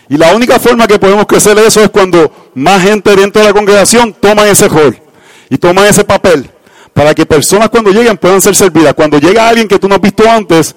Y 0.09 0.17
la 0.17 0.35
única 0.35 0.59
forma 0.59 0.87
que 0.87 0.99
podemos 0.99 1.27
crecer 1.27 1.59
eso 1.59 1.83
es 1.83 1.91
cuando 1.91 2.51
más 2.55 2.83
gente 2.83 3.15
dentro 3.15 3.43
de 3.43 3.49
la 3.49 3.55
congregación 3.55 4.13
toma 4.13 4.49
ese 4.49 4.69
rol 4.69 4.97
y 5.49 5.59
toma 5.59 5.89
ese 5.89 6.05
papel 6.05 6.51
para 6.93 7.15
que 7.15 7.27
personas 7.27 7.69
cuando 7.69 7.91
lleguen 7.91 8.17
puedan 8.17 8.41
ser 8.41 8.55
servidas. 8.55 8.95
Cuando 8.95 9.19
llega 9.19 9.49
alguien 9.49 9.69
que 9.69 9.79
tú 9.79 9.89
no 9.89 9.97
has 9.97 10.01
visto 10.01 10.29
antes, 10.29 10.75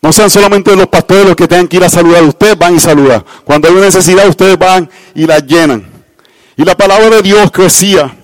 no 0.00 0.12
sean 0.12 0.28
solamente 0.28 0.74
los 0.76 0.86
pastores 0.86 1.26
los 1.26 1.36
que 1.36 1.48
tengan 1.48 1.66
que 1.66 1.78
ir 1.78 1.84
a 1.84 1.88
saludar, 1.88 2.22
ustedes 2.24 2.58
van 2.58 2.74
y 2.74 2.80
saludan. 2.80 3.24
Cuando 3.44 3.68
hay 3.68 3.74
una 3.74 3.86
necesidad, 3.86 4.28
ustedes 4.28 4.58
van 4.58 4.88
y 5.14 5.26
la 5.26 5.38
llenan. 5.38 5.86
Y 6.56 6.64
la 6.64 6.76
palabra 6.76 7.08
de 7.10 7.22
Dios 7.22 7.50
crecía. 7.50 8.14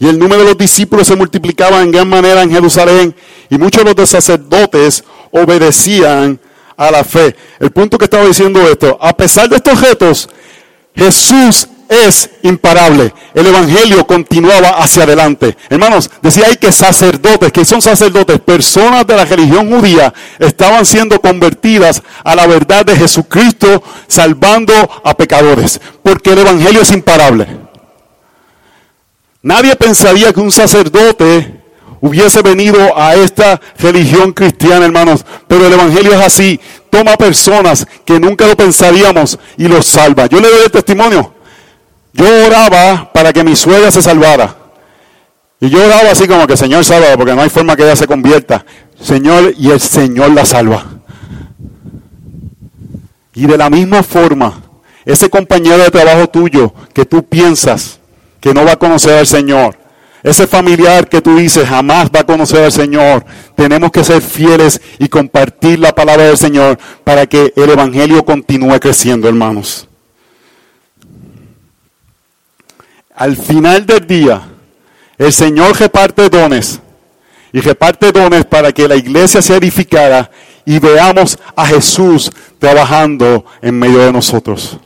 Y 0.00 0.08
el 0.08 0.18
número 0.18 0.40
de 0.40 0.48
los 0.48 0.58
discípulos 0.58 1.06
se 1.06 1.14
multiplicaba 1.14 1.82
en 1.82 1.92
gran 1.92 2.08
manera 2.08 2.42
en 2.42 2.50
Jerusalén. 2.50 3.14
Y 3.50 3.58
muchos 3.58 3.84
de 3.84 3.94
los 3.94 4.08
sacerdotes 4.08 5.04
obedecían 5.30 6.40
a 6.74 6.90
la 6.90 7.04
fe. 7.04 7.36
El 7.60 7.70
punto 7.70 7.98
que 7.98 8.06
estaba 8.06 8.24
diciendo 8.24 8.62
esto, 8.62 8.96
a 8.98 9.14
pesar 9.14 9.46
de 9.50 9.56
estos 9.56 9.78
retos, 9.78 10.28
Jesús 10.96 11.68
es 11.90 12.30
imparable. 12.42 13.12
El 13.34 13.48
Evangelio 13.48 14.06
continuaba 14.06 14.70
hacia 14.70 15.02
adelante. 15.02 15.54
Hermanos, 15.68 16.10
decía 16.22 16.46
ahí 16.46 16.56
que 16.56 16.72
sacerdotes, 16.72 17.52
que 17.52 17.66
son 17.66 17.82
sacerdotes, 17.82 18.40
personas 18.40 19.06
de 19.06 19.16
la 19.16 19.26
religión 19.26 19.70
judía, 19.70 20.14
estaban 20.38 20.86
siendo 20.86 21.20
convertidas 21.20 22.02
a 22.24 22.34
la 22.34 22.46
verdad 22.46 22.86
de 22.86 22.96
Jesucristo, 22.96 23.82
salvando 24.06 24.72
a 25.04 25.14
pecadores. 25.14 25.78
Porque 26.02 26.32
el 26.32 26.38
Evangelio 26.38 26.80
es 26.80 26.90
imparable. 26.92 27.69
Nadie 29.42 29.74
pensaría 29.74 30.32
que 30.32 30.40
un 30.40 30.50
sacerdote 30.50 31.60
hubiese 32.00 32.42
venido 32.42 32.96
a 32.98 33.14
esta 33.14 33.60
religión 33.78 34.32
cristiana, 34.32 34.84
hermanos. 34.84 35.24
Pero 35.48 35.66
el 35.66 35.72
Evangelio 35.72 36.12
es 36.12 36.20
así. 36.20 36.60
Toma 36.90 37.16
personas 37.16 37.86
que 38.04 38.20
nunca 38.20 38.46
lo 38.46 38.56
pensaríamos 38.56 39.38
y 39.56 39.68
los 39.68 39.86
salva. 39.86 40.26
Yo 40.26 40.40
le 40.40 40.50
doy 40.50 40.64
el 40.64 40.70
testimonio. 40.70 41.34
Yo 42.12 42.26
oraba 42.46 43.10
para 43.12 43.32
que 43.32 43.44
mi 43.44 43.56
suegra 43.56 43.90
se 43.90 44.02
salvara. 44.02 44.56
Y 45.60 45.68
yo 45.68 45.84
oraba 45.84 46.10
así 46.10 46.26
como 46.26 46.46
que 46.46 46.56
Señor 46.56 46.84
salva, 46.84 47.16
porque 47.16 47.34
no 47.34 47.42
hay 47.42 47.50
forma 47.50 47.76
que 47.76 47.82
ella 47.84 47.96
se 47.96 48.06
convierta. 48.06 48.64
Señor, 49.00 49.54
y 49.56 49.70
el 49.70 49.80
Señor 49.80 50.32
la 50.32 50.44
salva. 50.44 50.84
Y 53.34 53.46
de 53.46 53.56
la 53.56 53.70
misma 53.70 54.02
forma, 54.02 54.60
ese 55.04 55.30
compañero 55.30 55.78
de 55.78 55.90
trabajo 55.90 56.28
tuyo 56.28 56.74
que 56.92 57.06
tú 57.06 57.24
piensas 57.24 57.99
que 58.40 58.54
no 58.54 58.64
va 58.64 58.72
a 58.72 58.78
conocer 58.78 59.18
al 59.18 59.26
Señor, 59.26 59.76
ese 60.22 60.46
familiar 60.46 61.08
que 61.08 61.22
tú 61.22 61.36
dices 61.36 61.66
jamás 61.66 62.10
va 62.14 62.20
a 62.20 62.26
conocer 62.26 62.64
al 62.64 62.72
Señor. 62.72 63.24
Tenemos 63.56 63.90
que 63.90 64.04
ser 64.04 64.20
fieles 64.20 64.80
y 64.98 65.08
compartir 65.08 65.78
la 65.78 65.94
palabra 65.94 66.24
del 66.24 66.36
Señor 66.36 66.78
para 67.04 67.26
que 67.26 67.52
el 67.56 67.70
Evangelio 67.70 68.24
continúe 68.24 68.78
creciendo, 68.80 69.28
hermanos. 69.28 69.88
Al 73.14 73.36
final 73.36 73.86
del 73.86 74.06
día, 74.06 74.42
el 75.16 75.32
Señor 75.32 75.78
reparte 75.78 76.28
dones 76.28 76.80
y 77.52 77.60
reparte 77.60 78.12
dones 78.12 78.44
para 78.44 78.72
que 78.72 78.88
la 78.88 78.96
iglesia 78.96 79.42
sea 79.42 79.56
edificada 79.56 80.30
y 80.64 80.78
veamos 80.78 81.38
a 81.56 81.66
Jesús 81.66 82.30
trabajando 82.58 83.44
en 83.62 83.78
medio 83.78 83.98
de 83.98 84.12
nosotros. 84.12 84.78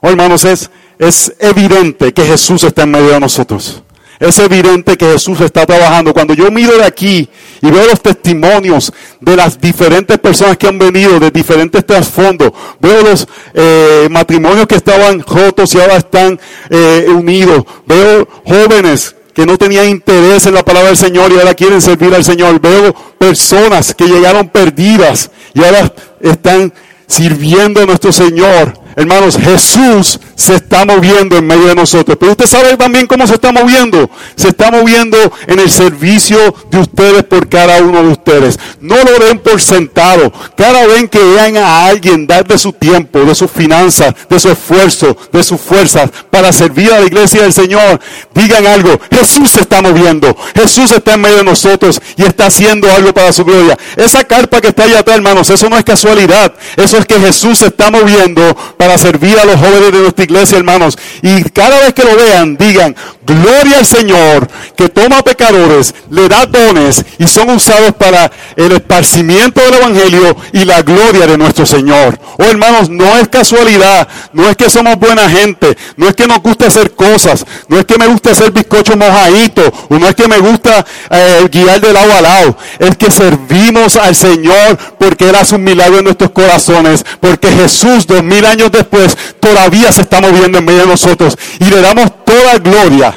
Oh, 0.00 0.08
hermanos, 0.08 0.44
es, 0.44 0.70
es 1.00 1.32
evidente 1.38 2.12
que 2.12 2.22
Jesús 2.26 2.62
está 2.62 2.82
en 2.82 2.90
medio 2.90 3.08
de 3.08 3.20
nosotros. 3.20 3.82
Es 4.18 4.38
evidente 4.38 4.98
que 4.98 5.06
Jesús 5.06 5.40
está 5.40 5.64
trabajando. 5.64 6.12
Cuando 6.12 6.34
yo 6.34 6.50
miro 6.50 6.76
de 6.76 6.84
aquí 6.84 7.26
y 7.62 7.70
veo 7.70 7.86
los 7.86 8.02
testimonios 8.02 8.92
de 9.18 9.34
las 9.34 9.58
diferentes 9.58 10.18
personas 10.18 10.58
que 10.58 10.68
han 10.68 10.78
venido, 10.78 11.18
de 11.18 11.30
diferentes 11.30 11.86
trasfondos, 11.86 12.52
veo 12.78 13.02
los 13.02 13.26
eh, 13.54 14.08
matrimonios 14.10 14.66
que 14.66 14.74
estaban 14.74 15.20
rotos 15.20 15.74
y 15.74 15.80
ahora 15.80 15.96
están 15.96 16.38
eh, 16.68 17.06
unidos, 17.08 17.64
veo 17.86 18.28
jóvenes 18.44 19.16
que 19.32 19.46
no 19.46 19.56
tenían 19.56 19.88
interés 19.88 20.44
en 20.44 20.52
la 20.52 20.62
palabra 20.62 20.88
del 20.88 20.98
Señor 20.98 21.32
y 21.32 21.38
ahora 21.38 21.54
quieren 21.54 21.80
servir 21.80 22.14
al 22.14 22.24
Señor, 22.24 22.60
veo 22.60 22.94
personas 23.16 23.94
que 23.94 24.04
llegaron 24.04 24.50
perdidas 24.50 25.30
y 25.54 25.64
ahora 25.64 25.94
están 26.20 26.74
sirviendo 27.06 27.80
a 27.80 27.86
nuestro 27.86 28.12
Señor. 28.12 28.79
Hermanos, 28.96 29.38
Jesús 29.38 30.18
se 30.34 30.56
está 30.56 30.84
moviendo 30.84 31.36
en 31.36 31.46
medio 31.46 31.66
de 31.66 31.74
nosotros. 31.74 32.16
Pero 32.18 32.32
usted 32.32 32.46
sabe 32.46 32.76
también 32.76 33.06
cómo 33.06 33.26
se 33.26 33.34
está 33.34 33.52
moviendo. 33.52 34.10
Se 34.36 34.48
está 34.48 34.70
moviendo 34.70 35.16
en 35.46 35.58
el 35.58 35.70
servicio 35.70 36.38
de 36.70 36.78
ustedes 36.78 37.24
por 37.24 37.48
cada 37.48 37.82
uno 37.82 38.02
de 38.02 38.08
ustedes. 38.08 38.58
No 38.80 38.96
lo 38.96 39.24
den 39.24 39.38
por 39.38 39.60
sentado. 39.60 40.32
Cada 40.56 40.86
vez 40.86 41.08
que 41.10 41.18
vean 41.18 41.56
a 41.56 41.86
alguien 41.86 42.26
dar 42.26 42.46
de 42.46 42.58
su 42.58 42.72
tiempo, 42.72 43.20
de 43.20 43.34
sus 43.34 43.50
finanzas, 43.50 44.14
de 44.28 44.40
su 44.40 44.50
esfuerzo, 44.50 45.16
de 45.32 45.42
sus 45.42 45.60
fuerzas 45.60 46.10
para 46.30 46.52
servir 46.52 46.92
a 46.92 47.00
la 47.00 47.06
iglesia 47.06 47.42
del 47.42 47.52
Señor, 47.52 48.00
digan 48.34 48.66
algo. 48.66 48.98
Jesús 49.10 49.50
se 49.50 49.60
está 49.60 49.82
moviendo. 49.82 50.36
Jesús 50.54 50.90
está 50.92 51.14
en 51.14 51.20
medio 51.20 51.38
de 51.38 51.44
nosotros 51.44 52.00
y 52.16 52.22
está 52.22 52.46
haciendo 52.46 52.90
algo 52.90 53.12
para 53.12 53.32
su 53.32 53.44
gloria. 53.44 53.78
Esa 53.96 54.24
carpa 54.24 54.60
que 54.60 54.68
está 54.68 54.84
allá 54.84 55.00
atrás, 55.00 55.16
hermanos, 55.16 55.50
eso 55.50 55.68
no 55.68 55.76
es 55.76 55.84
casualidad. 55.84 56.52
Eso 56.76 56.98
es 56.98 57.06
que 57.06 57.18
Jesús 57.20 57.58
se 57.58 57.66
está 57.66 57.90
moviendo 57.90 58.56
para 58.80 58.96
servir 58.96 59.38
a 59.38 59.44
los 59.44 59.56
jóvenes 59.56 59.92
de 59.92 59.98
nuestra 59.98 60.24
iglesia, 60.24 60.56
hermanos. 60.56 60.96
Y 61.20 61.42
cada 61.50 61.80
vez 61.80 61.92
que 61.92 62.02
lo 62.02 62.16
vean, 62.16 62.56
digan, 62.56 62.96
gloria 63.26 63.76
al 63.76 63.84
Señor, 63.84 64.48
que 64.74 64.88
toma 64.88 65.22
pecadores, 65.22 65.94
le 66.08 66.26
da 66.30 66.46
dones 66.46 67.04
y 67.18 67.26
son 67.26 67.50
usados 67.50 67.92
para 67.92 68.32
el 68.56 68.72
esparcimiento 68.72 69.60
del 69.60 69.74
Evangelio 69.74 70.34
y 70.54 70.64
la 70.64 70.80
gloria 70.80 71.26
de 71.26 71.36
nuestro 71.36 71.66
Señor. 71.66 72.18
Oh 72.38 72.44
hermanos, 72.44 72.88
no 72.88 73.18
es 73.18 73.28
casualidad, 73.28 74.08
no 74.32 74.48
es 74.48 74.56
que 74.56 74.70
somos 74.70 74.96
buena 74.96 75.28
gente, 75.28 75.76
no 75.96 76.08
es 76.08 76.16
que 76.16 76.26
nos 76.26 76.40
guste 76.40 76.64
hacer 76.64 76.92
cosas, 76.92 77.44
no 77.68 77.78
es 77.78 77.84
que 77.84 77.98
me 77.98 78.06
guste 78.06 78.30
hacer 78.30 78.50
bizcocho 78.50 78.96
mojadito, 78.96 79.62
o 79.90 79.98
no 79.98 80.08
es 80.08 80.14
que 80.14 80.26
me 80.26 80.38
gusta 80.38 80.86
eh, 81.10 81.46
guiar 81.52 81.82
de 81.82 81.92
lado 81.92 82.14
a 82.14 82.20
lado, 82.22 82.56
es 82.78 82.96
que 82.96 83.10
servimos 83.10 83.96
al 83.96 84.16
Señor 84.16 84.78
porque 84.98 85.28
Él 85.28 85.34
hace 85.34 85.56
un 85.56 85.64
milagro 85.64 85.98
en 85.98 86.04
nuestros 86.04 86.30
corazones, 86.30 87.04
porque 87.20 87.48
Jesús 87.48 88.06
dos 88.06 88.22
mil 88.22 88.46
años 88.46 88.69
después 88.70 89.16
todavía 89.38 89.92
se 89.92 90.02
está 90.02 90.20
moviendo 90.20 90.58
en 90.58 90.64
medio 90.64 90.80
de 90.80 90.86
nosotros 90.86 91.36
y 91.58 91.64
le 91.64 91.80
damos 91.80 92.24
toda 92.24 92.58
gloria. 92.58 93.14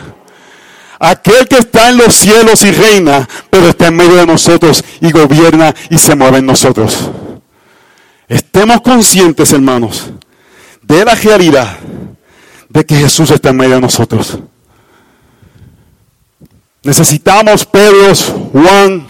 Aquel 0.99 1.47
que 1.47 1.57
está 1.57 1.89
en 1.89 1.97
los 1.97 2.13
cielos 2.15 2.63
y 2.63 2.71
reina, 2.71 3.27
pero 3.49 3.67
está 3.69 3.87
en 3.87 3.97
medio 3.97 4.15
de 4.15 4.25
nosotros 4.25 4.83
y 5.01 5.11
gobierna 5.11 5.73
y 5.89 5.97
se 5.97 6.15
mueve 6.15 6.37
en 6.37 6.45
nosotros. 6.45 7.09
Estemos 8.27 8.81
conscientes, 8.81 9.51
hermanos, 9.51 10.11
de 10.81 11.03
la 11.03 11.15
realidad 11.15 11.77
de 12.69 12.85
que 12.85 12.95
Jesús 12.95 13.29
está 13.31 13.49
en 13.49 13.57
medio 13.57 13.75
de 13.75 13.81
nosotros. 13.81 14.39
Necesitamos 16.83 17.65
Pedros, 17.65 18.33
Juan, 18.51 19.07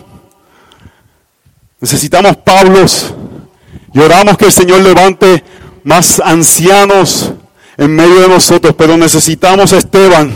necesitamos 1.79 2.37
Pablos 2.37 3.13
y 3.93 3.99
oramos 3.99 4.37
que 4.37 4.45
el 4.45 4.51
Señor 4.51 4.81
levante 4.81 5.43
más 5.83 6.21
ancianos 6.23 7.33
en 7.77 7.95
medio 7.95 8.21
de 8.21 8.29
nosotros, 8.29 8.75
pero 8.77 8.97
necesitamos 8.97 9.73
Esteban, 9.73 10.35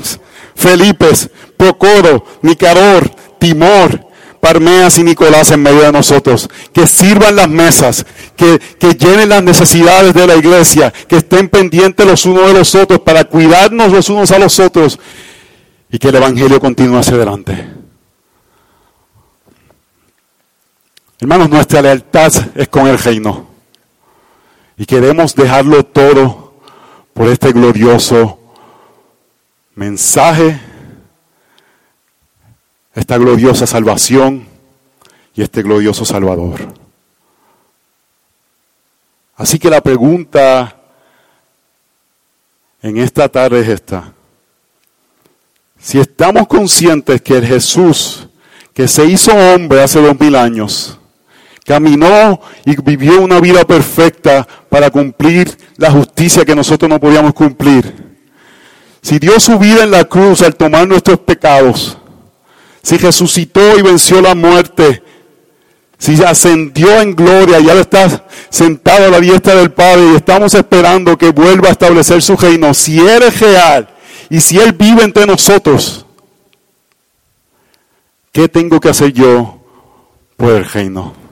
Felipe, 0.55 1.09
Procoro, 1.55 2.25
Nicaror, 2.41 3.09
Timor, 3.39 4.05
Parmeas 4.39 4.97
y 4.97 5.03
Nicolás 5.03 5.51
en 5.51 5.61
medio 5.61 5.81
de 5.81 5.91
nosotros, 5.91 6.49
que 6.73 6.85
sirvan 6.87 7.35
las 7.35 7.49
mesas, 7.49 8.05
que, 8.35 8.59
que, 8.79 8.93
llenen 8.93 9.29
las 9.29 9.43
necesidades 9.43 10.13
de 10.13 10.27
la 10.27 10.35
iglesia, 10.35 10.91
que 10.91 11.17
estén 11.17 11.49
pendientes 11.49 12.05
los 12.05 12.25
unos 12.25 12.47
de 12.47 12.53
los 12.53 12.75
otros 12.75 12.99
para 12.99 13.23
cuidarnos 13.25 13.91
los 13.91 14.09
unos 14.09 14.31
a 14.31 14.39
los 14.39 14.59
otros 14.59 14.99
y 15.89 15.97
que 15.97 16.09
el 16.09 16.15
Evangelio 16.15 16.59
continúe 16.59 16.97
hacia 16.97 17.15
adelante. 17.15 17.67
Hermanos, 21.19 21.49
nuestra 21.49 21.81
lealtad 21.81 22.31
es 22.55 22.67
con 22.67 22.87
el 22.87 22.99
reino 22.99 23.56
y 24.77 24.85
queremos 24.85 25.33
dejarlo 25.33 25.83
todo 25.83 26.53
por 27.13 27.27
este 27.27 27.51
glorioso 27.51 28.39
mensaje, 29.75 30.59
esta 32.93 33.17
gloriosa 33.17 33.65
salvación 33.65 34.47
y 35.33 35.41
este 35.41 35.63
glorioso 35.63 36.05
Salvador. 36.05 36.73
Así 39.35 39.59
que 39.59 39.69
la 39.69 39.81
pregunta 39.81 40.75
en 42.81 42.97
esta 42.97 43.29
tarde 43.29 43.61
es 43.61 43.67
esta. 43.67 44.13
Si 45.79 45.99
estamos 45.99 46.47
conscientes 46.47 47.21
que 47.21 47.37
el 47.37 47.45
Jesús 47.45 48.27
que 48.73 48.87
se 48.87 49.05
hizo 49.05 49.31
hombre 49.31 49.81
hace 49.81 49.99
dos 50.01 50.19
mil 50.19 50.35
años, 50.35 50.96
caminó 51.67 52.39
y 52.63 52.81
vivió 52.81 53.19
una 53.19 53.41
vida 53.41 53.65
perfecta 53.65 54.47
para 54.69 54.89
cumplir 54.89 55.57
la 55.75 55.91
justicia 55.91 56.45
que 56.45 56.55
nosotros 56.55 56.89
no 56.89 56.97
podíamos 56.97 57.33
cumplir. 57.33 57.93
Si 59.01 59.19
dio 59.19 59.37
su 59.37 59.59
vida 59.59 59.83
en 59.83 59.91
la 59.91 60.05
cruz 60.05 60.41
al 60.43 60.55
tomar 60.55 60.87
nuestros 60.87 61.19
pecados, 61.19 61.97
si 62.81 62.95
resucitó 62.95 63.77
y 63.77 63.81
venció 63.81 64.21
la 64.21 64.33
muerte, 64.33 65.03
si 65.97 66.23
ascendió 66.23 67.01
en 67.01 67.13
gloria, 67.13 67.59
ya 67.59 67.73
está 67.73 68.25
sentado 68.49 69.07
a 69.07 69.09
la 69.09 69.19
diestra 69.19 69.55
del 69.55 69.71
Padre 69.71 70.13
y 70.13 70.15
estamos 70.15 70.53
esperando 70.53 71.17
que 71.17 71.31
vuelva 71.31 71.67
a 71.67 71.73
establecer 71.73 72.21
su 72.21 72.37
reino, 72.37 72.73
si 72.73 72.97
eres 73.05 73.41
real 73.41 73.89
y 74.29 74.39
si 74.39 74.57
Él 74.57 74.71
vive 74.71 75.03
entre 75.03 75.25
nosotros, 75.25 76.05
¿qué 78.31 78.47
tengo 78.47 78.79
que 78.79 78.87
hacer 78.87 79.11
yo 79.11 79.59
por 80.37 80.53
el 80.53 80.63
reino? 80.63 81.26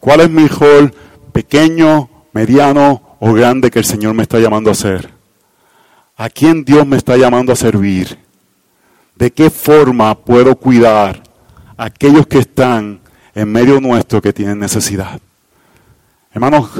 ¿Cuál 0.00 0.20
es 0.20 0.30
mi 0.30 0.48
rol 0.48 0.92
pequeño, 1.30 2.08
mediano 2.32 3.16
o 3.20 3.34
grande 3.34 3.70
que 3.70 3.78
el 3.78 3.84
Señor 3.84 4.14
me 4.14 4.22
está 4.22 4.38
llamando 4.38 4.70
a 4.70 4.72
hacer? 4.72 5.10
¿A 6.16 6.30
quién 6.30 6.64
Dios 6.64 6.86
me 6.86 6.96
está 6.96 7.18
llamando 7.18 7.52
a 7.52 7.56
servir? 7.56 8.18
¿De 9.14 9.30
qué 9.30 9.50
forma 9.50 10.14
puedo 10.14 10.56
cuidar 10.56 11.22
a 11.76 11.84
aquellos 11.84 12.26
que 12.26 12.38
están 12.38 13.00
en 13.34 13.52
medio 13.52 13.78
nuestro 13.78 14.22
que 14.22 14.32
tienen 14.32 14.58
necesidad? 14.58 15.20
Hermanos, 16.32 16.70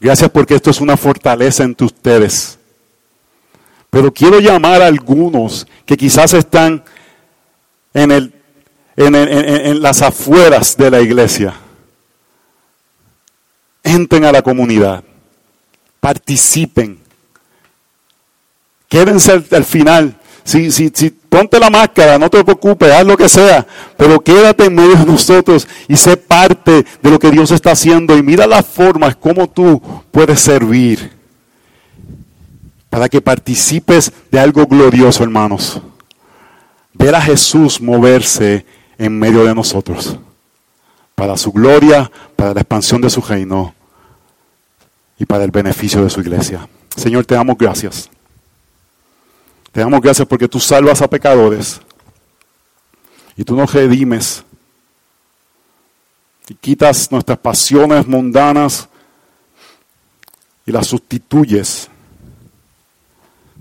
gracias 0.00 0.30
porque 0.30 0.54
esto 0.54 0.70
es 0.70 0.80
una 0.80 0.96
fortaleza 0.96 1.64
entre 1.64 1.84
ustedes. 1.86 2.58
Pero 3.90 4.12
quiero 4.12 4.40
llamar 4.40 4.80
a 4.80 4.86
algunos 4.86 5.66
que 5.84 5.98
quizás 5.98 6.32
están 6.32 6.82
en, 7.92 8.10
el, 8.10 8.32
en, 8.96 9.14
en 9.14 9.82
las 9.82 10.00
afueras 10.00 10.78
de 10.78 10.90
la 10.90 11.02
iglesia 11.02 11.54
entren 13.88 14.24
a 14.24 14.32
la 14.32 14.42
comunidad, 14.42 15.02
participen, 16.00 16.98
quédense 18.88 19.32
al, 19.32 19.64
final. 19.64 20.16
Si, 20.44 20.70
si, 20.72 20.90
si, 20.94 21.10
ponte 21.10 21.58
la 21.58 21.70
máscara, 21.70 22.18
no 22.18 22.30
te 22.30 22.42
preocupes, 22.42 22.90
haz 22.92 23.04
lo 23.04 23.16
que 23.16 23.28
sea, 23.28 23.66
pero 23.96 24.20
quédate 24.20 24.64
en 24.64 24.74
medio 24.74 24.96
de 24.96 25.04
nosotros 25.04 25.68
y 25.88 25.96
sé 25.96 26.16
parte 26.16 26.84
de 27.02 27.10
lo 27.10 27.18
que 27.18 27.30
Dios 27.30 27.50
está 27.50 27.72
haciendo 27.72 28.16
y 28.16 28.22
mira 28.22 28.46
las 28.46 28.66
formas 28.66 29.14
como 29.16 29.48
tú 29.48 29.82
puedes 30.10 30.40
servir 30.40 31.18
para 32.88 33.08
que 33.08 33.20
participes 33.20 34.12
de 34.30 34.40
algo 34.40 34.66
glorioso, 34.66 35.22
hermanos. 35.22 35.82
Ver 36.94 37.14
a 37.14 37.20
Jesús 37.20 37.80
moverse 37.80 38.64
en 38.96 39.18
medio 39.18 39.44
de 39.44 39.54
nosotros, 39.54 40.18
para 41.14 41.36
su 41.36 41.52
gloria, 41.52 42.10
para 42.34 42.54
la 42.54 42.60
expansión 42.60 43.00
de 43.00 43.10
su 43.10 43.20
reino 43.20 43.74
y 45.18 45.26
para 45.26 45.44
el 45.44 45.50
beneficio 45.50 46.02
de 46.02 46.10
su 46.10 46.20
iglesia. 46.20 46.68
Señor, 46.96 47.26
te 47.26 47.34
damos 47.34 47.58
gracias. 47.58 48.08
Te 49.72 49.80
damos 49.80 50.00
gracias 50.00 50.26
porque 50.26 50.48
tú 50.48 50.60
salvas 50.60 51.02
a 51.02 51.08
pecadores 51.08 51.80
y 53.36 53.44
tú 53.44 53.54
nos 53.56 53.72
redimes 53.72 54.44
y 56.48 56.54
quitas 56.54 57.10
nuestras 57.12 57.38
pasiones 57.38 58.06
mundanas 58.06 58.88
y 60.64 60.72
las 60.72 60.86
sustituyes 60.86 61.88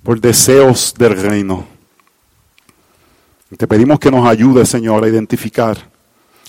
por 0.03 0.21
deseos 0.21 0.93
del 0.97 1.19
reino. 1.19 1.67
Te 3.57 3.67
pedimos 3.67 3.99
que 3.99 4.11
nos 4.11 4.27
ayudes, 4.27 4.69
Señor, 4.69 5.03
a 5.03 5.09
identificar 5.09 5.77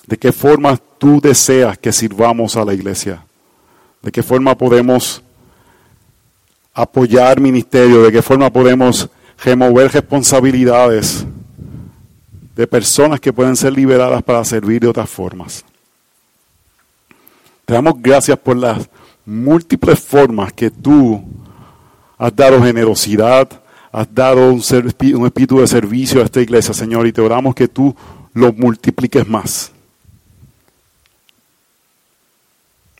de 0.06 0.16
qué 0.16 0.32
forma 0.32 0.76
tú 0.76 1.20
deseas 1.20 1.78
que 1.78 1.92
sirvamos 1.92 2.56
a 2.56 2.64
la 2.64 2.74
iglesia 2.74 3.28
de 4.03 4.12
qué 4.12 4.22
forma 4.22 4.57
podemos 4.57 5.22
apoyar 6.74 7.40
ministerio, 7.40 8.03
de 8.03 8.12
qué 8.12 8.22
forma 8.22 8.53
podemos 8.53 9.09
remover 9.42 9.92
responsabilidades 9.92 11.26
de 12.55 12.66
personas 12.66 13.20
que 13.20 13.32
pueden 13.32 13.57
ser 13.57 13.72
liberadas 13.72 14.22
para 14.22 14.44
servir 14.44 14.80
de 14.80 14.88
otras 14.88 15.09
formas. 15.09 15.64
Te 17.64 17.74
damos 17.74 17.94
gracias 18.01 18.38
por 18.38 18.57
las 18.57 18.88
múltiples 19.24 19.99
formas 20.01 20.53
que 20.53 20.70
tú 20.70 21.22
has 22.16 22.34
dado 22.34 22.62
generosidad, 22.62 23.49
has 23.92 24.12
dado 24.14 24.53
un, 24.53 24.62
un 25.14 25.26
espíritu 25.26 25.61
de 25.61 25.66
servicio 25.66 26.20
a 26.20 26.24
esta 26.24 26.40
iglesia, 26.40 26.72
Señor, 26.74 27.07
y 27.07 27.12
te 27.12 27.20
oramos 27.20 27.55
que 27.55 27.68
tú 27.68 27.94
lo 28.32 28.53
multipliques 28.53 29.28
más. 29.28 29.72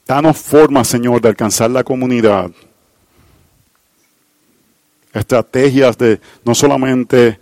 Danos 0.09 0.39
forma, 0.39 0.83
Señor, 0.85 1.21
de 1.21 1.29
alcanzar 1.29 1.71
la 1.71 1.85
comunidad. 1.85 2.51
Estrategias 5.13 5.99
de 5.99 6.19
no 6.47 6.55
solamente 6.55 7.39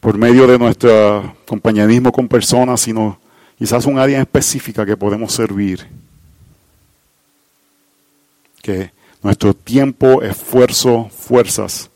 por 0.00 0.16
medio 0.16 0.46
de 0.46 0.58
nuestro 0.58 1.36
compañerismo 1.44 2.10
con 2.10 2.26
personas, 2.26 2.80
sino 2.80 3.18
quizás 3.58 3.84
un 3.84 3.98
área 3.98 4.18
específica 4.18 4.86
que 4.86 4.96
podemos 4.96 5.34
servir. 5.34 5.86
Que 8.62 8.90
nuestro 9.22 9.52
tiempo, 9.52 10.22
esfuerzo, 10.22 11.10
fuerzas 11.10 11.90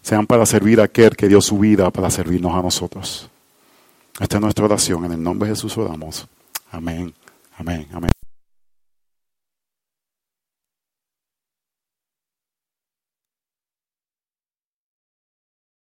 sean 0.00 0.26
para 0.26 0.46
servir 0.46 0.80
a 0.80 0.84
aquel 0.84 1.14
que 1.14 1.28
dio 1.28 1.42
su 1.42 1.58
vida 1.58 1.90
para 1.90 2.08
servirnos 2.08 2.54
a 2.54 2.62
nosotros. 2.62 3.28
Esta 4.18 4.36
es 4.36 4.40
nuestra 4.42 4.64
oración. 4.64 5.04
En 5.04 5.12
el 5.12 5.22
nombre 5.22 5.46
de 5.46 5.54
Jesús 5.54 5.76
oramos. 5.76 6.26
Amén. 6.72 7.12
Amén. 7.58 7.86
Amén. 7.92 8.10